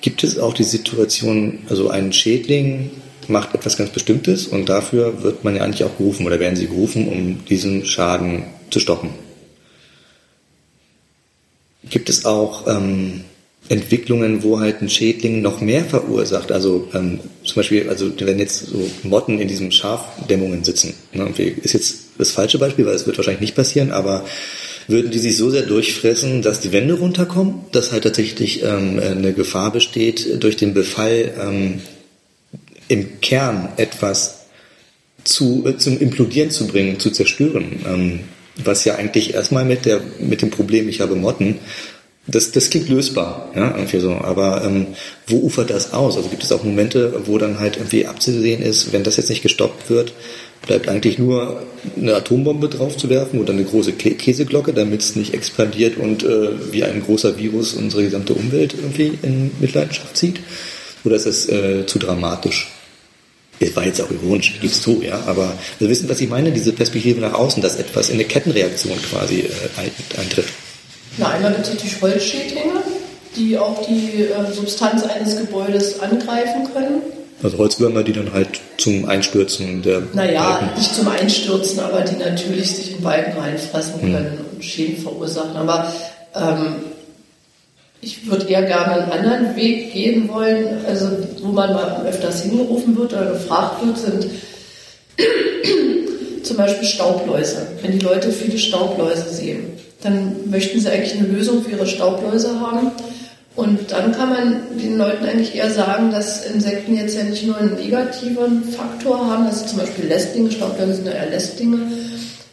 [0.00, 2.90] Gibt es auch die Situation, also ein Schädling
[3.28, 6.66] macht etwas ganz Bestimmtes und dafür wird man ja eigentlich auch gerufen oder werden sie
[6.66, 9.10] gerufen, um diesen Schaden zu stoppen.
[11.90, 13.24] Gibt es auch ähm,
[13.68, 16.52] Entwicklungen, wo halt ein Schädling noch mehr verursacht.
[16.52, 21.28] Also ähm, zum Beispiel, also wenn jetzt so Motten in diesen Schafdämmungen sitzen, ne,
[21.62, 24.24] ist jetzt das falsche Beispiel, weil es wird wahrscheinlich nicht passieren, aber
[24.86, 29.32] würden die sich so sehr durchfressen, dass die Wände runterkommen, dass halt tatsächlich ähm, eine
[29.32, 31.80] Gefahr besteht, durch den Befall ähm,
[32.88, 34.46] im Kern etwas
[35.24, 37.80] zu, äh, zum Implodieren zu bringen, zu zerstören.
[37.86, 38.20] Ähm,
[38.62, 41.58] was ja eigentlich erstmal mit, der, mit dem Problem, ich habe Motten,
[42.26, 44.12] das, das klingt lösbar, ja, irgendwie so.
[44.12, 44.86] Aber ähm,
[45.26, 46.16] wo ufert das aus?
[46.16, 49.42] Also gibt es auch Momente, wo dann halt irgendwie abzusehen ist, wenn das jetzt nicht
[49.42, 50.14] gestoppt wird,
[50.66, 51.62] bleibt eigentlich nur
[52.00, 56.72] eine Atombombe drauf zu werfen oder eine große Käseglocke, damit es nicht expandiert und äh,
[56.72, 60.40] wie ein großer Virus unsere gesamte Umwelt irgendwie in Mitleidenschaft zieht?
[61.04, 62.73] Oder ist das äh, zu dramatisch?
[63.68, 66.72] Es war jetzt auch ironisch, gib's zu, ja, aber wir wissen, was ich meine, diese
[66.72, 70.46] Perspektive nach außen, dass etwas in eine Kettenreaktion quasi äh, eintritt.
[71.16, 72.82] Na, einmal gibt es natürlich Holzschädlinge,
[73.36, 77.02] die auch die äh, Substanz eines Gebäudes angreifen können.
[77.42, 78.48] Also Holzwürmer, die dann halt
[78.78, 80.78] zum Einstürzen der Naja, Balken.
[80.78, 84.12] nicht zum Einstürzen, aber die natürlich sich in Balken reinfressen hm.
[84.12, 84.46] können hm.
[84.54, 85.56] und Schäden verursachen.
[85.56, 85.92] Aber
[86.34, 86.76] ähm,
[88.04, 91.08] ich würde eher gerne einen anderen Weg gehen wollen, also
[91.42, 94.26] wo man mal öfters hingerufen wird oder gefragt wird, sind
[96.44, 97.66] zum Beispiel Staubläuse.
[97.82, 102.60] Wenn die Leute viele Staubläuse sehen, dann möchten sie eigentlich eine Lösung für ihre Staubläuse
[102.60, 102.92] haben.
[103.56, 107.56] Und dann kann man den Leuten eigentlich eher sagen, dass Insekten jetzt ja nicht nur
[107.56, 111.78] einen negativen Faktor haben, dass sie zum Beispiel Lästlinge, Staubläuse sind ja eher Lästlinge,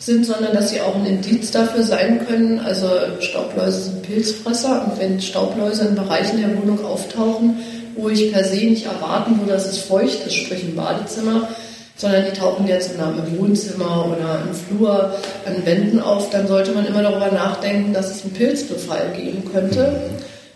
[0.02, 2.60] sind, sondern dass sie auch ein Indiz dafür sein können.
[2.60, 2.88] Also
[3.20, 7.60] Staubläuse sind Pilzfresser und wenn Staubläuse in Bereichen der Wohnung auftauchen,
[7.95, 11.47] wo ich per se nicht erwarten würde, dass es feucht ist, sprich im Badezimmer,
[11.95, 15.14] sondern die tauchen jetzt im Wohnzimmer oder im Flur
[15.45, 20.02] an Wänden auf, dann sollte man immer darüber nachdenken, dass es einen Pilzbefall geben könnte,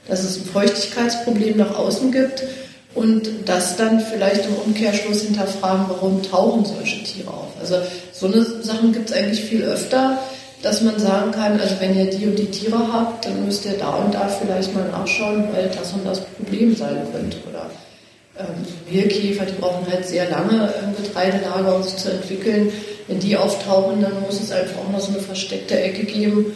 [0.07, 2.43] dass es ein Feuchtigkeitsproblem nach außen gibt
[2.95, 7.49] und das dann vielleicht im Umkehrschluss hinterfragen, warum tauchen solche Tiere auf.
[7.59, 7.75] Also
[8.13, 10.17] so eine Sachen gibt es eigentlich viel öfter,
[10.61, 13.77] dass man sagen kann, also wenn ihr die und die Tiere habt, dann müsst ihr
[13.77, 17.37] da und da vielleicht mal nachschauen, weil das und das Problem sein könnte.
[17.47, 17.69] Oder
[18.39, 22.71] ähm, die brauchen halt sehr lange im Getreidelager, um sich zu entwickeln.
[23.07, 26.55] Wenn die auftauchen, dann muss es einfach auch noch so eine versteckte Ecke geben,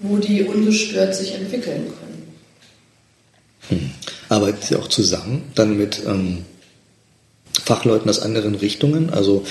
[0.00, 2.36] wo die ungestört sich entwickeln können.
[3.68, 3.90] Hm.
[4.28, 6.44] Arbeitet ihr auch zusammen dann mit ähm,
[7.64, 9.10] Fachleuten aus anderen Richtungen?
[9.10, 9.44] Also,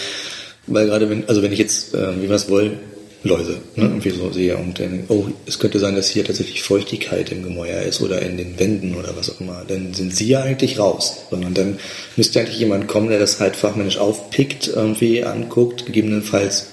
[0.67, 2.79] weil gerade wenn, also wenn ich jetzt, äh, wie man es will,
[3.23, 7.31] Läuse ne, irgendwie so sehe und dann, oh, es könnte sein, dass hier tatsächlich Feuchtigkeit
[7.31, 10.41] im Gemäuer ist oder in den Wänden oder was auch immer, dann sind sie ja
[10.41, 11.79] eigentlich raus, sondern dann
[12.15, 16.67] müsste eigentlich jemand kommen, der das halt fachmännisch aufpickt, irgendwie anguckt, gegebenenfalls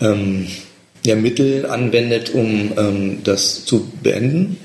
[0.00, 0.46] ähm,
[1.04, 4.58] ja, Mittel anwendet, um ähm, das zu beenden.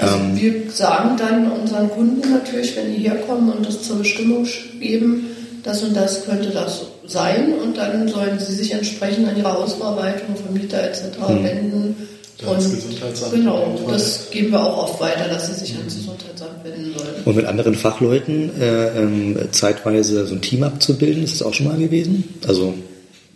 [0.00, 4.46] Also ähm, wir sagen dann unseren Kunden natürlich, wenn die herkommen und das zur Bestimmung
[4.80, 5.26] geben,
[5.62, 10.36] das und das könnte das sein und dann sollen sie sich entsprechend an ihre Hausverwaltung,
[10.36, 11.02] Vermieter etc.
[11.26, 11.44] Hm.
[11.44, 12.08] wenden.
[12.38, 13.32] Das und Gesundheitsamt.
[13.32, 17.22] Genau, das geben wir auch oft weiter, dass sie sich ans Gesundheitsamt wenden sollen.
[17.26, 21.66] Und mit anderen Fachleuten äh, ähm, zeitweise so ein Team abzubilden, ist das auch schon
[21.66, 22.24] mal gewesen?
[22.48, 22.72] Also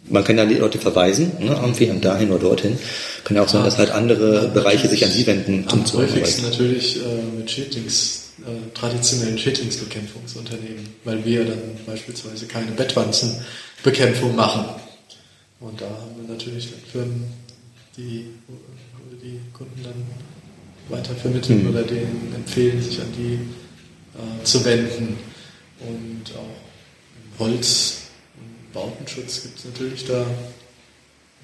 [0.09, 2.79] man kann ja die Leute verweisen, ne, irgendwie dahin oder dorthin.
[3.25, 5.65] Kann ja auch sein, dass halt andere Bereiche sich an sie wenden.
[5.69, 14.37] Am häufigsten natürlich äh, mit Schädlings äh, traditionellen Schädlingsbekämpfungsunternehmen, weil wir dann beispielsweise keine Bettwanzenbekämpfung
[14.37, 14.65] machen.
[15.61, 17.25] Und da haben wir natürlich dann Firmen,
[17.97, 18.27] die,
[19.23, 20.05] die Kunden dann
[20.89, 21.71] weiter vermitteln mhm.
[21.71, 23.35] oder denen empfehlen, sich an die
[24.19, 25.17] äh, zu wenden.
[25.81, 28.04] Und auch Holz,
[28.75, 30.27] Bautenschutz gibt es natürlich da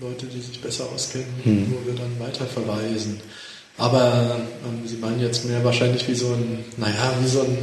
[0.00, 1.66] Leute, die sich besser auskennen, mhm.
[1.72, 3.20] wo wir dann weiter verweisen.
[3.78, 7.56] Aber ähm, Sie meinen jetzt mehr wahrscheinlich wie so ein, naja, wie so ein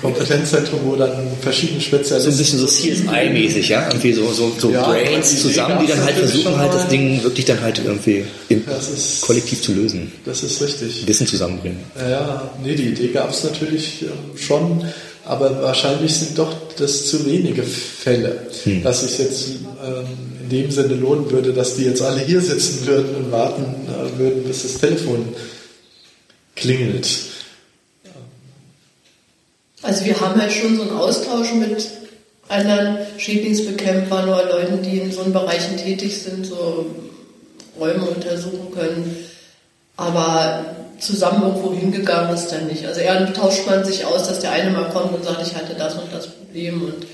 [0.00, 2.32] Kompetenzzentrum, wo dann verschiedene Spezialisten.
[2.32, 3.88] So ein bisschen so CSI-mäßig, ja?
[3.88, 7.44] Irgendwie so, so, so ja, Brains zusammen, die dann halt versuchen, halt das Ding wirklich
[7.44, 10.10] dann halt irgendwie ist, kollektiv zu lösen.
[10.24, 11.06] Das ist richtig.
[11.06, 11.80] Wissen zusammenbringen.
[11.98, 14.86] Ja, nee, die Idee gab es natürlich ähm, schon,
[15.24, 18.82] aber wahrscheinlich sind doch das zu wenige Fälle, hm.
[18.82, 19.48] dass ich jetzt
[19.84, 20.06] ähm,
[20.52, 24.44] dem Sinne lohnen würde, dass die jetzt alle hier sitzen würden und warten äh, würden,
[24.44, 25.34] bis das Telefon
[26.54, 27.08] klingelt.
[29.82, 31.88] Also wir haben halt schon so einen Austausch mit
[32.48, 36.86] anderen Schädlingsbekämpfern oder Leuten, die in so Bereichen tätig sind, so
[37.78, 39.16] Räume untersuchen können.
[39.96, 42.86] Aber zusammen irgendwo hingegangen ist dann nicht.
[42.86, 45.74] Also eher tauscht man sich aus, dass der eine mal kommt und sagt, ich hatte
[45.74, 47.06] das und das Problem und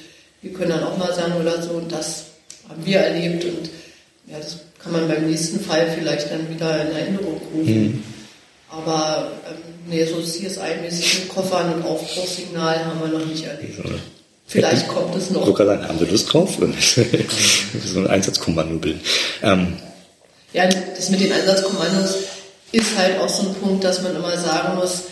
[0.42, 2.26] wir können dann auch mal sagen oder so und das
[2.68, 3.70] haben wir erlebt und
[4.26, 7.82] ja, das kann man beim nächsten Fall vielleicht dann wieder in Erinnerung rufen.
[7.82, 8.02] Mhm.
[8.70, 9.56] Aber ähm,
[9.88, 13.80] nee, so CSI-mäßig mit Koffern und Aufbruchssignal haben wir noch nicht erlebt.
[14.46, 15.46] Vielleicht ja, kommt es noch.
[15.46, 16.58] Sogar sagen, haben wir Lust drauf?
[17.84, 19.00] so ein Einsatzkommando bilden.
[19.42, 19.76] Ähm.
[20.52, 22.14] Ja, das mit den Einsatzkommandos
[22.72, 25.04] ist halt auch so ein Punkt, dass man immer sagen muss,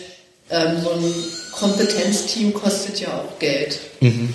[0.51, 1.15] ähm, so ein
[1.53, 3.79] Kompetenzteam kostet ja auch Geld.
[4.01, 4.33] Mhm.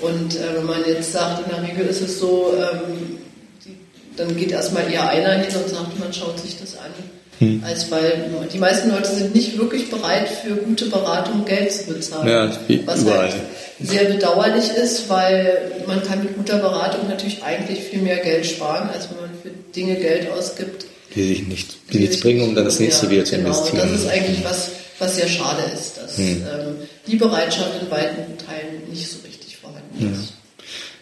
[0.00, 3.18] Und äh, wenn man jetzt sagt, in der Regel ist es so, ähm,
[3.64, 3.76] die,
[4.16, 6.90] dann geht erstmal eher einer hin und sagt, man schaut sich das an.
[7.38, 7.62] Mhm.
[7.64, 12.28] Als weil die meisten Leute sind nicht wirklich bereit, für gute Beratung Geld zu bezahlen.
[12.28, 12.50] Ja,
[12.86, 13.34] was halt
[13.80, 18.88] sehr bedauerlich ist, weil man kann mit guter Beratung natürlich eigentlich viel mehr Geld sparen,
[18.90, 22.54] als wenn man für Dinge Geld ausgibt, die sich nicht, die, die nichts bringen, um
[22.54, 23.48] dann das nächste wieder zu genau.
[23.48, 23.88] investieren.
[23.92, 26.24] Das ist eigentlich was, was sehr schade ist, dass hm.
[26.26, 26.74] ähm,
[27.06, 30.32] die Bereitschaft in weiten Teilen nicht so richtig vorhanden ist.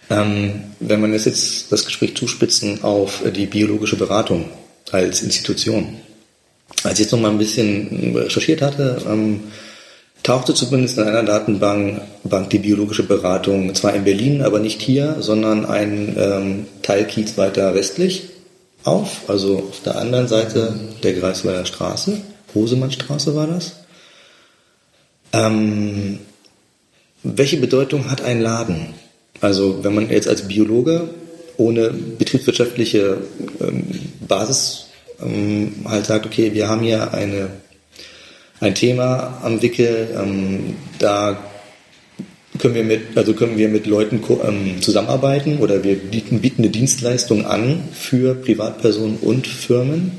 [0.08, 0.22] Ja.
[0.22, 4.50] Ähm, wenn man jetzt das Gespräch zuspitzen auf die biologische Beratung
[4.90, 6.00] als Institution.
[6.82, 9.40] Als ich jetzt noch mal ein bisschen recherchiert hatte, ähm,
[10.22, 15.16] tauchte zumindest in einer Datenbank Bank die biologische Beratung zwar in Berlin, aber nicht hier,
[15.20, 18.28] sondern ein ähm, Teil Kiez weiter westlich
[18.84, 22.20] auf, also auf der anderen Seite der Greifswalder Straße,
[22.54, 23.76] Rosemannstraße war das.
[25.32, 26.18] Ähm,
[27.22, 28.94] welche Bedeutung hat ein Laden?
[29.40, 31.08] Also wenn man jetzt als Biologe
[31.56, 33.18] ohne betriebswirtschaftliche
[33.60, 33.84] ähm,
[34.26, 34.86] Basis
[35.22, 37.50] ähm, halt sagt, okay, wir haben hier eine,
[38.60, 41.38] ein Thema am Wickel, ähm, da
[42.59, 46.70] können wir mit, also können wir mit Leuten ähm, zusammenarbeiten oder wir bieten, bieten eine
[46.70, 50.12] Dienstleistung an für Privatpersonen und Firmen.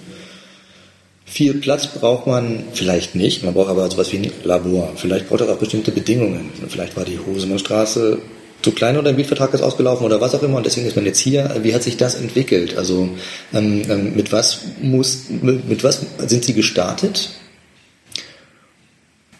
[1.26, 4.94] Viel Platz braucht man vielleicht nicht, man braucht aber sowas wie ein Labor.
[4.96, 6.50] Vielleicht braucht das auch bestimmte Bedingungen.
[6.68, 8.20] Vielleicht war die Hosemannstraße
[8.62, 11.06] zu klein oder ein Mietvertrag ist ausgelaufen oder was auch immer und deswegen ist man
[11.06, 11.56] jetzt hier.
[11.64, 12.78] Wie hat sich das entwickelt?
[12.78, 13.10] Also
[13.54, 17.30] ähm, ähm mit was muss, mit, mit was sind Sie gestartet?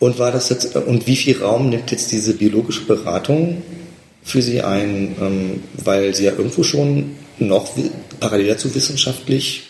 [0.02, 3.62] Und war das jetzt, und wie viel Raum nimmt jetzt diese biologische Beratung
[4.24, 7.70] für Sie ein, ähm, weil Sie ja irgendwo schon noch
[8.20, 9.68] parallel dazu wissenschaftlich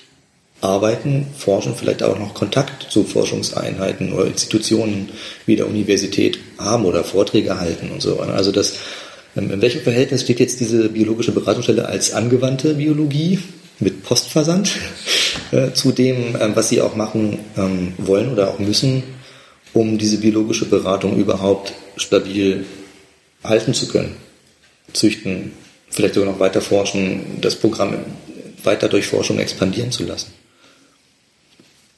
[0.62, 5.10] arbeiten, forschen, vielleicht auch noch Kontakt zu Forschungseinheiten oder Institutionen
[5.46, 8.22] wie der Universität haben oder Vorträge halten und so.
[8.22, 8.76] Also das,
[9.36, 13.40] ähm, in welchem Verhältnis steht jetzt diese biologische Beratungsstelle als angewandte Biologie
[13.82, 14.72] mit Postversand
[15.52, 19.04] äh, zu dem, ähm, was Sie auch machen ähm, wollen oder auch müssen
[19.74, 22.66] um diese biologische Beratung überhaupt stabil
[23.44, 24.16] halten zu können.
[24.94, 25.54] Züchten,
[25.90, 27.96] vielleicht sogar noch weiter forschen, das Programm
[28.64, 30.34] weiter durch Forschung expandieren zu lassen.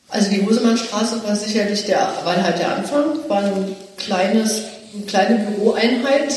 [0.09, 4.61] Also die Hosemannstraße war sicherlich der, war halt der Anfang, war ein kleines,
[4.93, 6.35] eine kleine Büroeinheit,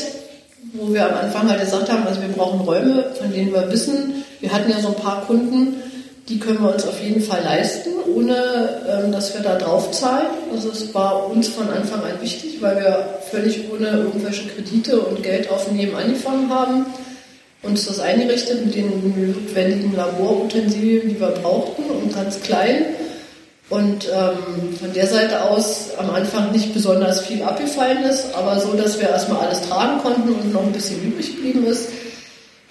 [0.73, 4.23] wo wir am Anfang halt gesagt haben, also wir brauchen Räume, von denen wir wissen,
[4.39, 5.75] wir hatten ja so ein paar Kunden,
[6.29, 10.27] die können wir uns auf jeden Fall leisten, ohne ähm, dass wir da drauf zahlen.
[10.51, 15.23] Also es war uns von Anfang an wichtig, weil wir völlig ohne irgendwelche Kredite und
[15.23, 16.85] Geld aufnehmen angefangen haben,
[17.63, 22.85] uns das eingerichtet mit den notwendigen Laborutensilien, die wir brauchten und ganz klein.
[23.69, 28.73] Und ähm, von der Seite aus am Anfang nicht besonders viel abgefallen ist, aber so,
[28.73, 31.89] dass wir erstmal alles tragen konnten und noch ein bisschen übrig geblieben ist.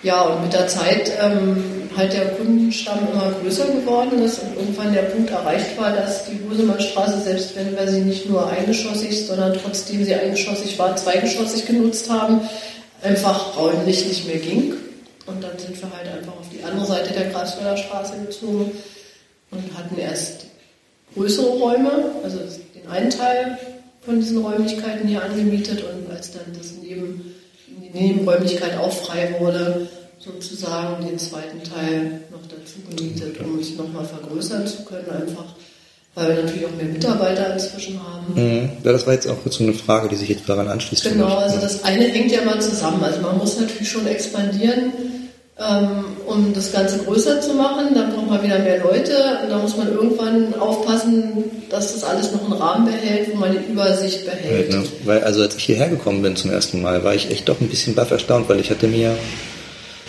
[0.02, 4.92] Ja, und mit der Zeit ähm, halt der Kundenstamm immer größer geworden ist und irgendwann
[4.92, 9.58] der Punkt erreicht war, dass die Husemannstraße, selbst wenn wir sie nicht nur eingeschossig, sondern
[9.62, 12.40] trotzdem sie eingeschossig war, zweigeschossig genutzt haben,
[13.02, 14.74] einfach räumlich nicht mehr ging.
[15.26, 18.72] Und dann sind wir halt einfach auf die andere Seite der Greifswalder Straße gezogen
[19.50, 20.46] und hatten erst
[21.14, 22.38] größere Räume, also
[22.74, 23.58] den einen Teil
[24.02, 27.34] von diesen Räumlichkeiten hier angemietet und als dann das Neben,
[27.66, 29.88] die Nebenräumlichkeit auch frei wurde,
[30.18, 35.54] sozusagen den zweiten Teil noch dazu gemietet, um uns nochmal vergrößern zu können, einfach
[36.16, 38.34] weil wir natürlich auch mehr Mitarbeiter inzwischen haben.
[38.34, 38.70] Mhm.
[38.82, 41.04] Ja, das war jetzt auch so eine Frage, die sich jetzt daran anschließt.
[41.04, 43.04] Genau, also das eine hängt ja mal zusammen.
[43.04, 44.92] Also man muss natürlich schon expandieren,
[45.58, 47.94] ähm, um das Ganze größer zu machen.
[47.94, 49.12] Dann braucht man wieder mehr Leute
[49.42, 53.52] und da muss man irgendwann aufpassen, dass das alles noch einen Rahmen behält, wo man
[53.52, 54.72] die Übersicht behält.
[54.72, 54.86] Ja, ne?
[55.04, 57.68] Weil also als ich hierher gekommen bin zum ersten Mal, war ich echt doch ein
[57.68, 59.14] bisschen baff erstaunt, weil ich hatte mir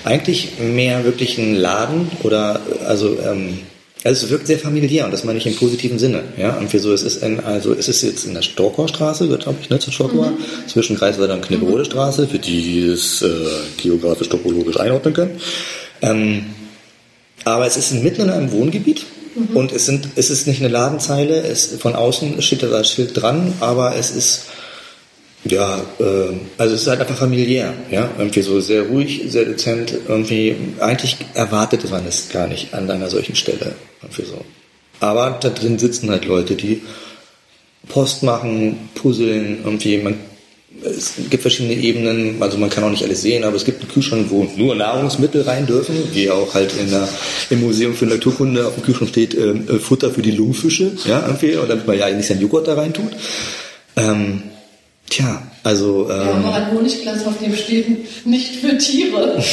[0.08, 3.60] eigentlich mehr wirklich einen Laden oder also ähm,
[4.04, 6.22] Also es wirkt sehr familiär und das meine ich im positiven Sinne.
[6.38, 9.58] Ja, irgendwie so, es ist ein, also es ist jetzt in der Storkorstraße, wird glaube
[9.62, 10.68] ich, ne, zur Storkor, mhm.
[10.68, 13.28] zwischen Greifswalder und Knipperode Straße, für die, die es äh,
[13.82, 15.42] geografisch topologisch einordnen können.
[16.02, 16.46] Ähm,
[17.44, 19.06] aber es ist mitten in einem Wohngebiet
[19.36, 19.58] mhm.
[19.58, 23.12] und es sind, es ist nicht eine Ladenzeile, es von außen steht da das Schild
[23.20, 24.44] dran, aber es ist
[25.44, 29.94] ja, äh, also es ist halt einfach familiär, ja, irgendwie so sehr ruhig, sehr dezent,
[30.08, 34.44] irgendwie, eigentlich erwartet man es gar nicht an einer solchen Stelle, irgendwie so.
[35.00, 36.82] Aber da drin sitzen halt Leute, die
[37.88, 40.16] Post machen, puzzeln, irgendwie, man,
[40.84, 43.92] es gibt verschiedene Ebenen, also man kann auch nicht alles sehen, aber es gibt einen
[43.92, 47.08] Kühlschrank, wo nur Nahrungsmittel rein dürfen, wie auch halt in der,
[47.50, 51.58] im Museum für Naturkunde auf dem Kühlschrank steht, äh, Futter für die Lungfische, ja, irgendwie,
[51.58, 53.12] oder damit man ja nicht sein Joghurt da rein tut.
[53.96, 54.44] Ähm,
[55.10, 56.10] Tja, also.
[56.10, 59.42] Ähm, Wir haben noch ein Honigglas, auf dem steht nicht für Tiere.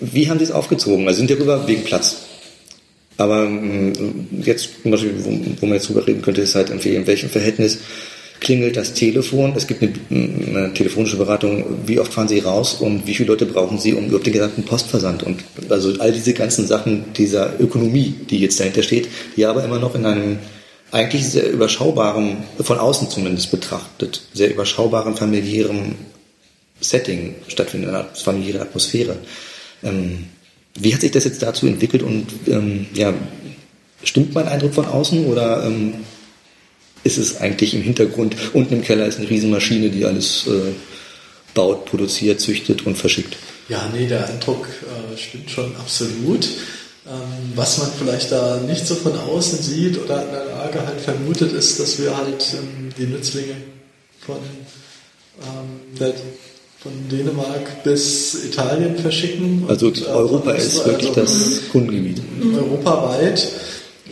[0.00, 1.06] Wie haben Sie es aufgezogen?
[1.06, 2.16] Also sind ja rüber wegen Platz.
[3.18, 3.92] Aber ähm,
[4.42, 5.30] jetzt, zum Beispiel, wo,
[5.60, 7.78] wo, man jetzt drüber reden könnte, ist halt in welchem Verhältnis
[8.40, 9.52] klingelt das Telefon.
[9.54, 11.64] Es gibt eine, eine, telefonische Beratung.
[11.84, 14.62] Wie oft fahren Sie raus und wie viele Leute brauchen Sie um überhaupt den gesamten
[14.62, 15.22] Postversand?
[15.22, 19.78] Und also all diese ganzen Sachen dieser Ökonomie, die jetzt dahinter steht, die aber immer
[19.78, 20.38] noch in einem
[20.92, 25.94] eigentlich sehr überschaubarem, von außen zumindest betrachtet, sehr überschaubarem familiären
[26.80, 29.16] Setting stattfindet, einer familiären Atmosphäre.
[29.82, 30.26] Ähm,
[30.74, 33.12] wie hat sich das jetzt dazu entwickelt und ähm, ja,
[34.02, 35.94] stimmt mein Eindruck von außen oder ähm,
[37.04, 40.72] ist es eigentlich im Hintergrund, unten im Keller ist eine Riesenmaschine, die alles äh,
[41.54, 43.36] baut, produziert, züchtet und verschickt?
[43.68, 46.48] Ja, nee, der Eindruck äh, stimmt schon absolut.
[47.06, 51.00] Ähm, was man vielleicht da nicht so von außen sieht oder in der Lage halt
[51.00, 53.54] vermutet, ist, dass wir halt ähm, die Nützlinge
[54.20, 54.36] von,
[55.40, 56.12] ähm,
[56.78, 59.64] von Dänemark bis Italien verschicken.
[59.66, 62.20] Also und, Europa ist also wirklich das Kundengebiet.
[62.54, 63.48] Europaweit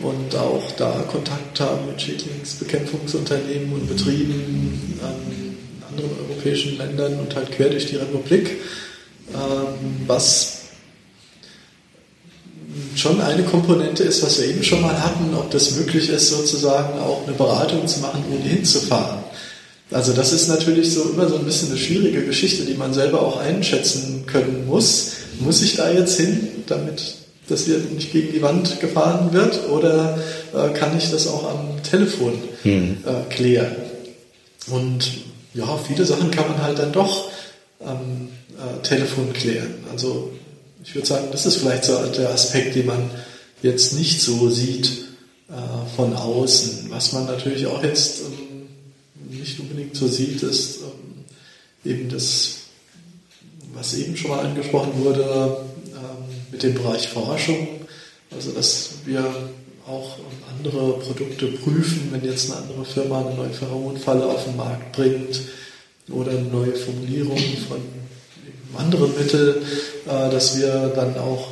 [0.01, 4.99] und auch da Kontakt haben mit Schädlingsbekämpfungsunternehmen und Betrieben in
[5.87, 8.57] anderen europäischen Ländern und halt quer durch die Republik,
[10.07, 10.58] was
[12.95, 16.99] schon eine Komponente ist, was wir eben schon mal hatten, ob das möglich ist, sozusagen
[16.99, 19.19] auch eine Beratung zu machen, ohne hinzufahren.
[19.91, 23.21] Also das ist natürlich so immer so ein bisschen eine schwierige Geschichte, die man selber
[23.21, 25.13] auch einschätzen können muss.
[25.39, 27.15] Muss ich da jetzt hin, damit
[27.47, 30.19] das hier nicht gegen die Wand gefahren wird, oder
[30.53, 32.97] äh, kann ich das auch am Telefon mhm.
[33.05, 33.75] äh, klären?
[34.67, 35.09] Und
[35.55, 37.31] ja, viele Sachen kann man halt dann doch
[37.83, 39.73] am äh, Telefon klären.
[39.91, 40.31] Also
[40.83, 43.09] ich würde sagen, das ist vielleicht so der Aspekt, den man
[43.61, 44.89] jetzt nicht so sieht
[45.49, 46.87] äh, von außen.
[46.89, 48.67] Was man natürlich auch jetzt ähm,
[49.29, 51.25] nicht unbedingt so sieht, ist ähm,
[51.91, 52.55] eben das,
[53.73, 55.57] was eben schon mal angesprochen wurde,
[55.87, 57.67] ähm, mit dem Bereich Forschung.
[58.31, 59.25] Also, dass wir
[59.87, 60.17] auch
[60.55, 65.41] andere Produkte prüfen, wenn jetzt eine andere Firma eine neue Pheromonfalle auf den Markt bringt
[66.11, 67.81] oder eine neue Formulierung von
[68.77, 69.61] andere Mittel,
[70.05, 71.47] äh, dass wir dann auch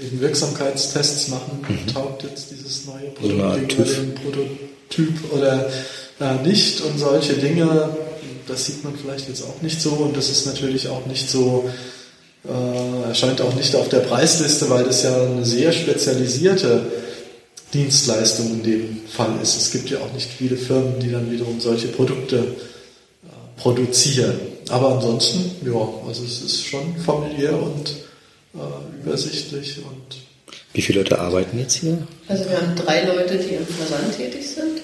[0.00, 1.64] eben Wirksamkeitstests machen.
[1.68, 1.92] Mhm.
[1.92, 5.70] Taugt jetzt dieses neue Produkt gegenüber dem Prototyp oder
[6.20, 7.90] äh, nicht und solche Dinge.
[8.46, 11.70] Das sieht man vielleicht jetzt auch nicht so und das ist natürlich auch nicht so,
[12.48, 16.86] äh, erscheint auch nicht auf der Preisliste, weil das ja eine sehr spezialisierte
[17.72, 19.56] Dienstleistung in dem Fall ist.
[19.56, 24.49] Es gibt ja auch nicht viele Firmen, die dann wiederum solche Produkte äh, produzieren.
[24.70, 27.90] Aber ansonsten, ja, also es ist schon familiär und
[28.54, 30.18] äh, übersichtlich und.
[30.72, 31.98] Wie viele Leute arbeiten jetzt hier?
[32.28, 34.80] Also wir haben drei Leute, die im Versand tätig sind.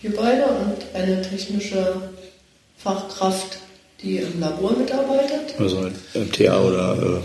[0.00, 2.10] Wir beide und eine technische
[2.78, 3.58] Fachkraft,
[4.00, 5.54] die im Labor mitarbeitet.
[5.58, 7.20] Also MTA oder äh,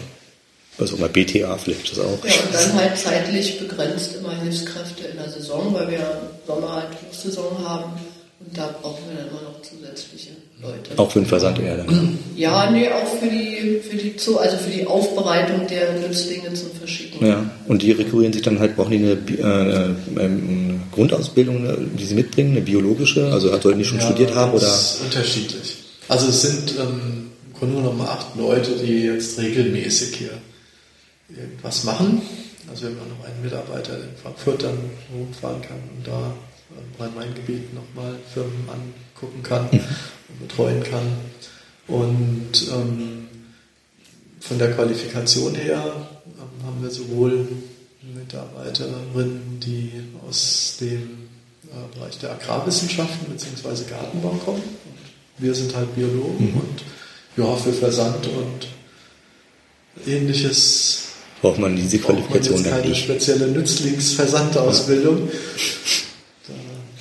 [0.78, 2.26] was auch mal BTA vielleicht das auch.
[2.26, 6.74] Ja, und dann halt zeitlich begrenzt immer Hilfskräfte in der Saison, weil wir im Sommer
[6.74, 7.94] halt Hochsaison haben
[8.48, 10.32] und da brauchen wir dann immer noch zusätzliche
[10.62, 10.98] Leute.
[10.98, 12.20] Auch für den Versand eher dann?
[12.36, 16.72] Ja, nee, auch für die, für die Zoo, also für die Aufbereitung der Nützlinge zum
[16.72, 17.26] Verschicken.
[17.26, 22.16] Ja, und die rekurrieren sich dann halt, brauchen die eine, äh, eine Grundausbildung, die sie
[22.16, 24.54] mitbringen, eine biologische, also sollten die schon ja, studiert haben?
[24.54, 24.62] Oder?
[24.62, 25.78] Das ist unterschiedlich.
[26.08, 30.30] Also es sind ähm, im Grunde genommen acht Leute, die jetzt regelmäßig hier
[31.36, 32.22] irgendwas machen.
[32.70, 34.78] Also wir haben auch noch einen Mitarbeiter, der in Frankfurt dann
[35.14, 36.34] rumfahren kann und da
[37.00, 39.80] Rhein-Main-Gebiet nochmal Firmen angucken kann mhm.
[40.30, 41.08] und betreuen kann.
[41.88, 43.28] Und ähm,
[44.40, 45.84] von der Qualifikation her
[46.26, 47.48] ähm, haben wir sowohl
[48.02, 49.92] Mitarbeiterinnen, die
[50.28, 51.30] aus dem
[51.64, 53.90] äh, Bereich der Agrarwissenschaften bzw.
[53.90, 54.62] Gartenbau kommen.
[54.62, 56.58] Und wir sind halt Biologen mhm.
[56.58, 56.84] und
[57.38, 58.68] ja, für Versand und
[60.08, 61.04] ähnliches
[61.42, 63.04] braucht man diese Qualifikation braucht man jetzt keine nicht.
[63.04, 65.30] spezielle Nützlingsversandausbildung.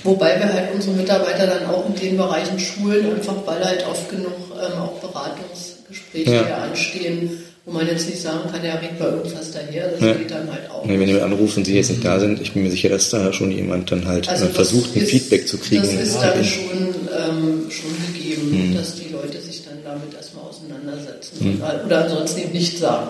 [0.05, 4.09] Wobei wir halt unsere Mitarbeiter dann auch in den Bereichen schulen, einfach weil halt oft
[4.11, 6.57] genug ähm, auch Beratungsgespräche Ja.
[6.65, 10.13] anstehen, wo man jetzt nicht sagen kann, ja, regt mal irgendwas daher, das Ja.
[10.13, 10.85] geht dann halt auch.
[10.85, 13.09] Nee, Wenn jemand anruft und Sie jetzt nicht da sind, ich bin mir sicher, dass
[13.09, 15.81] da schon jemand dann halt Also äh, versucht, ein ist- Feedback zu kriegen.
[15.83, 18.77] Das ist dann schon, ähm, schon gegeben, Mhm.
[18.77, 23.09] dass die Leute sich dann damit erstmal auseinandersetzen oder, oder ansonsten eben nicht sagen.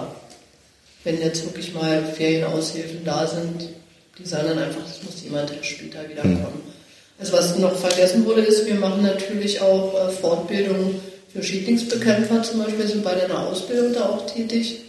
[1.03, 3.69] Wenn jetzt wirklich mal Ferienaushilfen da sind,
[4.19, 6.39] die sagen dann einfach, das muss jemand später Mhm.
[7.19, 10.97] Also was noch vergessen wurde, ist, wir machen natürlich auch äh, Fortbildung
[11.33, 14.81] für Schädlingsbekämpfer zum Beispiel, sind bei einer Ausbildung da auch tätig.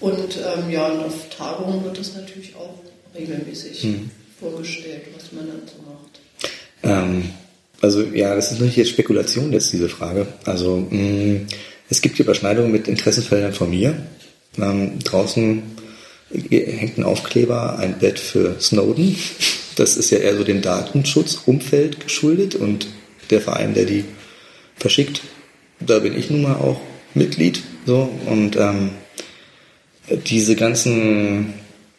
[0.00, 2.74] Und ähm, ja, und auf Tagungen wird das natürlich auch
[3.18, 4.10] regelmäßig Mhm.
[4.38, 6.20] vorgestellt, was man dann so macht.
[6.84, 7.30] Ähm,
[7.80, 10.26] also ja, das ist natürlich jetzt Spekulation jetzt, diese Frage.
[10.44, 11.40] Also mh,
[11.90, 13.94] es gibt Überschneidungen mit Interessenfeldern von mir.
[14.58, 15.62] Ähm, draußen
[16.30, 19.16] hängt ein Aufkleber, ein Bett für Snowden.
[19.76, 22.88] Das ist ja eher so dem Datenschutzumfeld geschuldet und
[23.30, 24.04] der Verein, der die
[24.76, 25.22] verschickt,
[25.80, 26.80] da bin ich nun mal auch
[27.14, 27.62] Mitglied.
[27.86, 28.90] So und ähm,
[30.26, 31.54] diese ganzen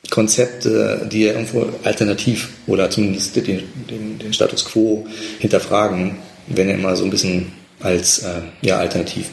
[0.09, 5.07] Konzepte, die ja irgendwo alternativ oder zumindest den, den, den Status quo
[5.39, 6.17] hinterfragen,
[6.47, 9.29] werden ja immer so ein bisschen als äh, ja, alternativ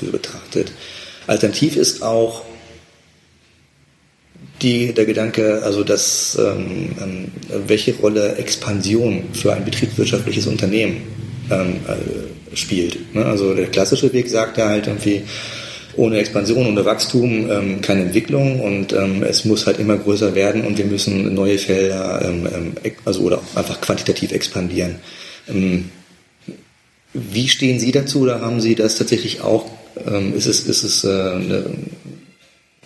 [0.00, 0.72] betrachtet.
[1.26, 2.44] Alternativ ist auch
[4.62, 7.28] die, der Gedanke, also dass ähm, ähm,
[7.66, 11.02] welche Rolle Expansion für ein betriebswirtschaftliches Unternehmen
[11.50, 13.14] ähm, äh, spielt.
[13.14, 13.24] Ne?
[13.24, 15.22] Also der klassische Weg sagt ja halt irgendwie,
[15.96, 20.64] ohne Expansion, ohne Wachstum ähm, keine Entwicklung und ähm, es muss halt immer größer werden
[20.64, 24.96] und wir müssen neue Felder, ähm, ähm, also oder einfach quantitativ expandieren.
[25.48, 25.90] Ähm,
[27.12, 29.66] wie stehen Sie dazu oder haben Sie das tatsächlich auch,
[30.36, 31.64] ist es, ist es äh, eine,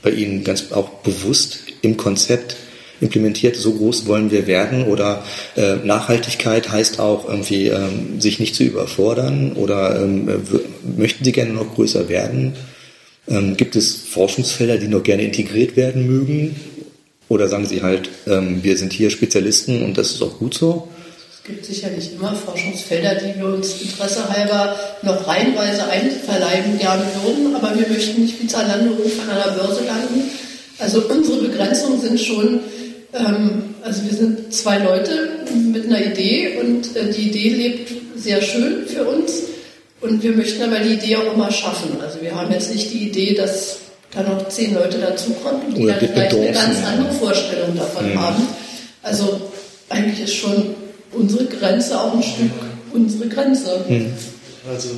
[0.05, 2.57] bei Ihnen ganz auch bewusst im Konzept
[3.01, 5.25] implementiert, so groß wollen wir werden oder
[5.57, 10.61] äh, Nachhaltigkeit heißt auch irgendwie ähm, sich nicht zu überfordern oder ähm, w-
[10.97, 12.55] möchten Sie gerne noch größer werden?
[13.29, 16.55] Ähm, gibt es Forschungsfelder, die noch gerne integriert werden mögen?
[17.29, 20.89] Oder sagen Sie halt, ähm, wir sind hier Spezialisten und das ist auch gut so?
[21.47, 27.55] Es gibt sicherlich immer Forschungsfelder, die wir uns Interesse halber noch reihenweise einverleiben gerne würden,
[27.55, 30.30] aber wir möchten nicht wie Zalando irgendwann an der Börse landen.
[30.78, 32.61] Also unsere Begrenzungen sind schon,
[33.12, 35.28] ähm, also wir sind zwei Leute
[35.70, 39.42] mit einer Idee und äh, die Idee lebt sehr schön für uns
[40.01, 42.01] und wir möchten aber die Idee auch immer schaffen.
[42.01, 43.80] Also wir haben jetzt nicht die Idee, dass
[44.14, 48.18] da noch zehn Leute dazukommen, die Oder dann vielleicht eine ganz andere Vorstellung davon Mhm.
[48.18, 48.49] haben.
[49.03, 49.42] Also
[49.90, 50.74] eigentlich ist schon
[51.15, 52.51] unsere Grenze auch ein Stück
[52.93, 53.85] unsere Grenze.
[54.69, 54.91] Also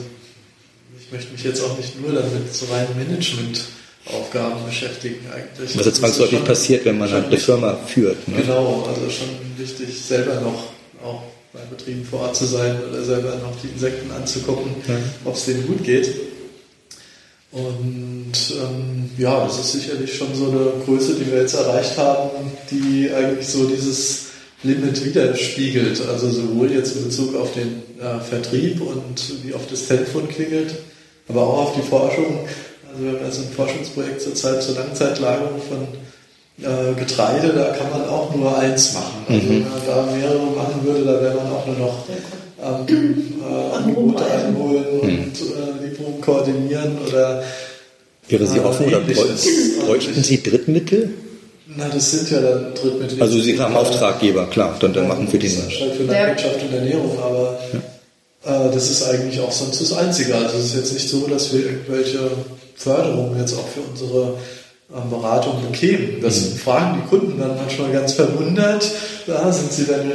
[1.01, 5.79] ich möchte mich jetzt auch nicht nur damit so reinen Managementaufgaben beschäftigen eigentlich.
[5.79, 8.29] Was ist zwangsläufig passiert, wenn man halt eine Firma führt.
[8.29, 8.43] Ne?
[8.43, 10.65] Genau, also schon wichtig, selber noch
[11.05, 14.95] auch bei Betrieben vor Ort zu sein oder selber noch die Insekten anzugucken, Ja.
[15.25, 16.11] ob es denen gut geht.
[17.53, 22.31] Und ähm, ja, das ist sicherlich schon so eine Größe, die wir jetzt erreicht haben,
[22.71, 24.26] die eigentlich so dieses
[24.63, 26.01] Limit widerspiegelt.
[26.09, 30.75] Also sowohl jetzt in Bezug auf den äh, Vertrieb und wie oft das Telefon klingelt,
[31.29, 32.47] aber auch auf die Forschung.
[32.91, 35.87] Also wir haben also ein Forschungsprojekt zurzeit zur Langzeitlagerung von
[36.63, 39.27] äh, Getreide, da kann man auch nur eins machen.
[39.29, 42.07] Also wenn man da mehrere machen würde, da wäre man auch nur noch
[42.63, 47.43] ähm, äh, Angebote einholen und äh, Lieferungen koordinieren oder
[48.29, 51.11] Wäre Sie äh, offen oder bräuchten Sie Drittmittel?
[51.77, 53.21] Na, das sind ja dann Drittmittel.
[53.23, 55.51] Also Sie haben Auftraggeber, klar, dann, dann machen wir den.
[55.63, 57.59] Anstalt für Landwirtschaft und Ernährung, aber
[58.45, 60.35] äh, das ist eigentlich auch sonst das Einzige.
[60.35, 62.19] Also es ist jetzt nicht so, dass wir irgendwelche
[62.77, 64.35] Förderungen jetzt auch für unsere
[64.95, 66.21] ähm, Beratung bekämen.
[66.23, 66.57] Das Mhm.
[66.57, 68.87] fragen die Kunden dann manchmal ganz verwundert.
[69.27, 70.13] Da sind sie dann eine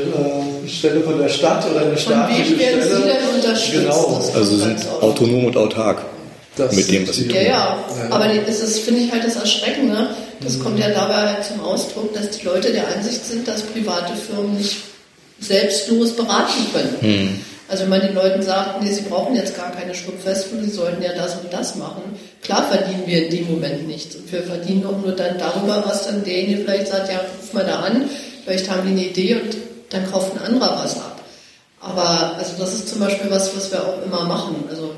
[0.66, 2.96] äh, Stelle von der Stadt oder eine Von staatliche wem werden Stelle.
[2.98, 3.74] Sie denn unterstützt?
[3.84, 4.22] Genau.
[4.34, 6.06] Also sind autonom und autark
[6.56, 7.36] Das mit dem, was Sie tun.
[7.36, 10.10] Ja, ja, aber ist, finde ich halt das Erschreckende.
[10.42, 10.64] Das Mhm.
[10.64, 14.58] kommt ja dabei halt zum Ausdruck, dass die Leute der Ansicht sind, dass private Firmen
[14.58, 14.76] nicht
[15.40, 16.96] selbstlos beraten können.
[17.02, 17.40] Mhm.
[17.68, 21.02] Also wenn man den Leuten sagt, nee, sie brauchen jetzt gar keine Schlupfwespen, sie sollten
[21.02, 22.02] ja das und das machen.
[22.44, 24.14] Klar verdienen wir in dem Moment nichts.
[24.16, 27.64] Und wir verdienen auch nur dann darüber, was dann derjenige vielleicht sagt, ja, ruf mal
[27.66, 28.10] da an,
[28.44, 29.56] vielleicht haben die eine Idee und
[29.90, 31.22] dann kauft ein anderer was ab.
[31.80, 34.66] Aber also das ist zum Beispiel was, was wir auch immer machen.
[34.70, 34.92] Also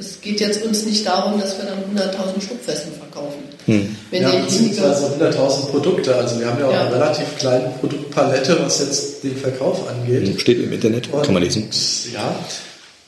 [0.00, 3.38] es geht jetzt uns nicht darum, dass wir dann 100.000 Schlupfwespen verkaufen.
[3.66, 3.94] Hm.
[4.10, 6.14] Wenn Ja, beziehungsweise 100.000 Produkte.
[6.16, 6.86] Also wir haben ja auch Ja.
[6.86, 10.40] eine relativ kleine Produktpalette, was jetzt den Verkauf angeht.
[10.40, 11.64] Steht im Internet, kann man lesen.
[11.64, 12.34] Und, ja.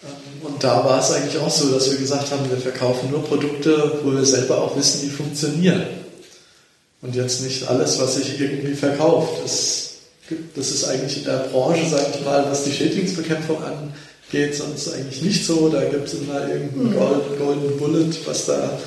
[0.04, 3.24] ähm, Und da war es eigentlich auch so, dass wir gesagt haben, wir verkaufen nur
[3.24, 5.82] Produkte, wo wir selber auch wissen, die funktionieren.
[7.00, 9.40] und jetzt nicht alles, was sich irgendwie verkauft.
[9.42, 9.88] Das,
[10.54, 13.90] das ist eigentlich in der Branche, sage ich mal, was die Schädlingsbekämpfung angeht,
[14.52, 15.68] sonst eigentlich nicht so.
[15.68, 16.96] Da gibt es immer irgendeinen mhm.
[16.96, 18.78] Gold, Golden Bullet, was da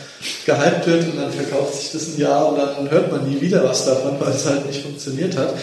[0.45, 3.63] gehypt wird und dann verkauft sich das ein Jahr und dann hört man nie wieder
[3.63, 5.53] was davon, weil es halt nicht funktioniert hat.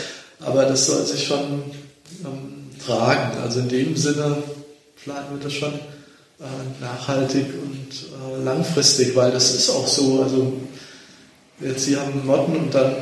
[0.41, 1.64] Aber das soll sich schon
[2.24, 3.39] ähm, tragen.
[3.43, 4.37] Also in dem Sinne
[5.03, 10.22] planen wir das schon äh, nachhaltig und äh, langfristig, weil das ist auch so.
[10.22, 10.53] Also
[11.61, 12.95] jetzt Sie haben Motten und dann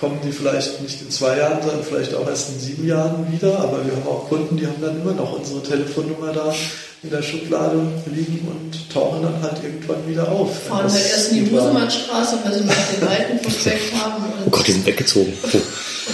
[0.00, 3.58] kommen die vielleicht nicht in zwei Jahren, sondern vielleicht auch erst in sieben Jahren wieder.
[3.58, 6.54] Aber wir haben auch Kunden, die haben dann immer noch unsere Telefonnummer da
[7.02, 7.76] in der Schublade
[8.06, 10.64] liegen und tauchen dann halt irgendwann wieder auf.
[10.64, 14.24] Fahren halt erst in die Busemannstraße, weil sie noch den alten Prospekt haben.
[14.46, 15.32] oh Gott, die sind weggezogen.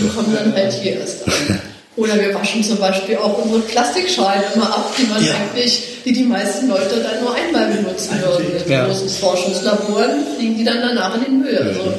[0.01, 1.61] Und kommen dann halt hier erst an.
[1.97, 5.35] Oder wir waschen zum Beispiel auch unsere Plastikschalen immer ab, die man ja.
[5.35, 8.47] eigentlich, die die meisten Leute dann nur einmal benutzen würden.
[8.67, 8.87] In ja.
[8.87, 11.57] großen Forschungslaboren fliegen die dann danach in den Müll.
[11.57, 11.95] Also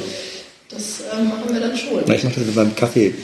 [0.68, 2.00] das äh, machen wir dann schon.
[2.12, 3.14] ich mache das beim Kaffee.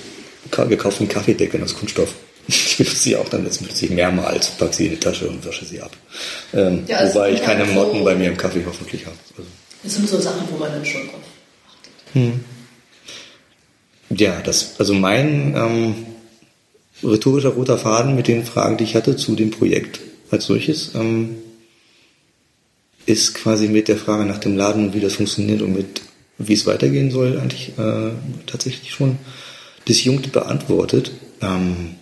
[0.69, 2.15] Wir kaufen Kaffeedeckel aus Kunststoff.
[2.49, 5.47] Ich benutze sie auch dann, jetzt benutze ich mehrmals, packe sie in die Tasche und
[5.47, 5.93] wasche sie ab.
[6.53, 9.17] Ähm, ja, wobei ich keine Motten bei mir im Kaffee hoffentlich habe.
[9.37, 9.49] Also.
[9.85, 11.21] Das sind so Sachen, wo man dann schon drauf
[11.69, 11.93] achtet.
[12.15, 12.45] Hm.
[14.11, 15.95] Ja, das, also mein ähm,
[17.03, 21.37] rhetorischer roter Faden mit den Fragen, die ich hatte zu dem Projekt als solches, ähm,
[23.07, 26.03] ist quasi mit der Frage nach dem Laden und wie das funktioniert und mit
[26.49, 28.11] wie es weitergehen soll, eigentlich äh,
[28.47, 29.19] tatsächlich schon
[29.89, 31.13] disjunkt beantwortet.
[31.41, 31.97] Ähm,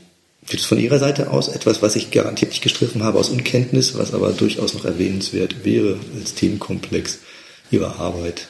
[0.47, 3.97] Gibt es von Ihrer Seite aus etwas, was ich garantiert nicht gestriffen habe aus Unkenntnis,
[3.97, 7.21] was aber durchaus noch erwähnenswert wäre als Themenkomplex
[7.71, 8.49] Ihrer Arbeit?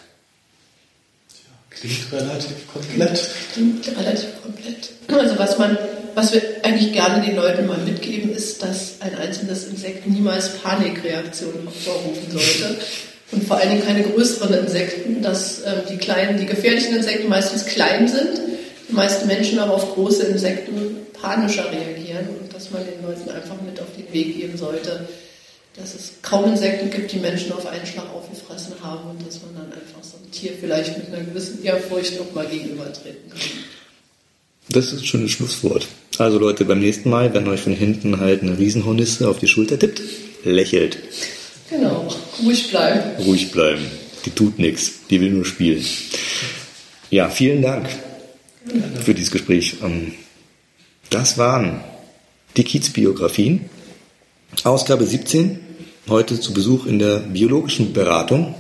[1.71, 3.31] Klingt relativ komplett.
[3.53, 4.91] Klingt relativ komplett.
[5.09, 5.79] Also was man,
[6.15, 11.65] was wir eigentlich gerne den Leuten mal mitgeben, ist, dass ein einzelnes Insekt niemals Panikreaktionen
[11.65, 12.79] hervorrufen sollte.
[13.33, 17.65] Und vor allen Dingen keine größeren Insekten, dass äh, die kleinen, die gefährlichen Insekten meistens
[17.67, 18.41] klein sind,
[18.89, 23.57] die meisten Menschen aber auf große Insekten panischer reagieren und dass man den Leuten einfach
[23.65, 25.07] mit auf den Weg geben sollte,
[25.77, 29.55] dass es kaum Insekten gibt, die Menschen auf einen Schlag aufgefressen haben und dass man
[29.55, 33.41] dann einfach so ein Tier vielleicht mit einer gewissen Ehrfurcht noch mal gegenübertreten kann.
[34.69, 35.87] Das ist ein Schlusswort.
[36.19, 39.79] Also Leute, beim nächsten Mal, wenn euch von hinten halt eine Riesenhornisse auf die Schulter
[39.79, 40.01] tippt,
[40.45, 40.99] lächelt.
[41.71, 42.09] Genau,
[42.43, 43.25] ruhig bleiben.
[43.25, 43.87] Ruhig bleiben.
[44.25, 45.85] Die tut nichts, die will nur spielen.
[47.11, 47.89] Ja, vielen Dank
[49.05, 49.77] für dieses Gespräch.
[49.83, 50.13] Ähm,
[51.11, 51.81] das waren
[52.57, 53.71] die Kiez-Biografien.
[54.65, 55.61] Ausgabe 17,
[56.09, 58.55] heute zu Besuch in der biologischen Beratung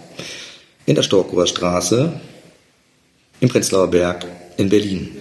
[0.87, 2.13] in der Storkower Straße
[3.41, 4.25] im Prenzlauer Berg
[4.57, 5.17] in Berlin.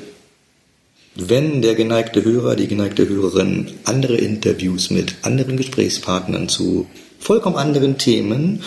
[1.21, 6.87] Wenn der geneigte Hörer, die geneigte Hörerin andere Interviews mit anderen Gesprächspartnern zu
[7.19, 8.63] vollkommen anderen Themen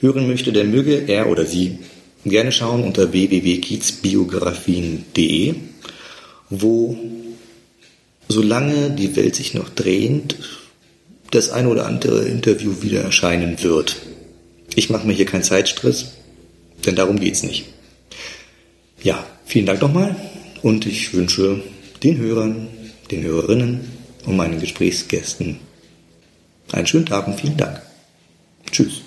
[0.00, 1.80] hören möchte, dann möge er oder sie
[2.24, 5.54] gerne schauen unter www.kiezbiografien.de,
[6.48, 6.96] wo
[8.28, 10.36] solange die Welt sich noch dreht,
[11.32, 13.96] das ein oder andere Interview wieder erscheinen wird.
[14.76, 16.12] Ich mache mir hier keinen Zeitstress,
[16.86, 17.64] denn darum geht's nicht.
[19.02, 20.14] Ja, vielen Dank nochmal
[20.62, 21.64] und ich wünsche
[22.06, 22.68] den Hörern,
[23.10, 23.80] den Hörerinnen
[24.26, 25.58] und meinen Gesprächsgästen
[26.70, 27.82] einen schönen Tag und vielen Dank.
[28.70, 29.02] Tschüss.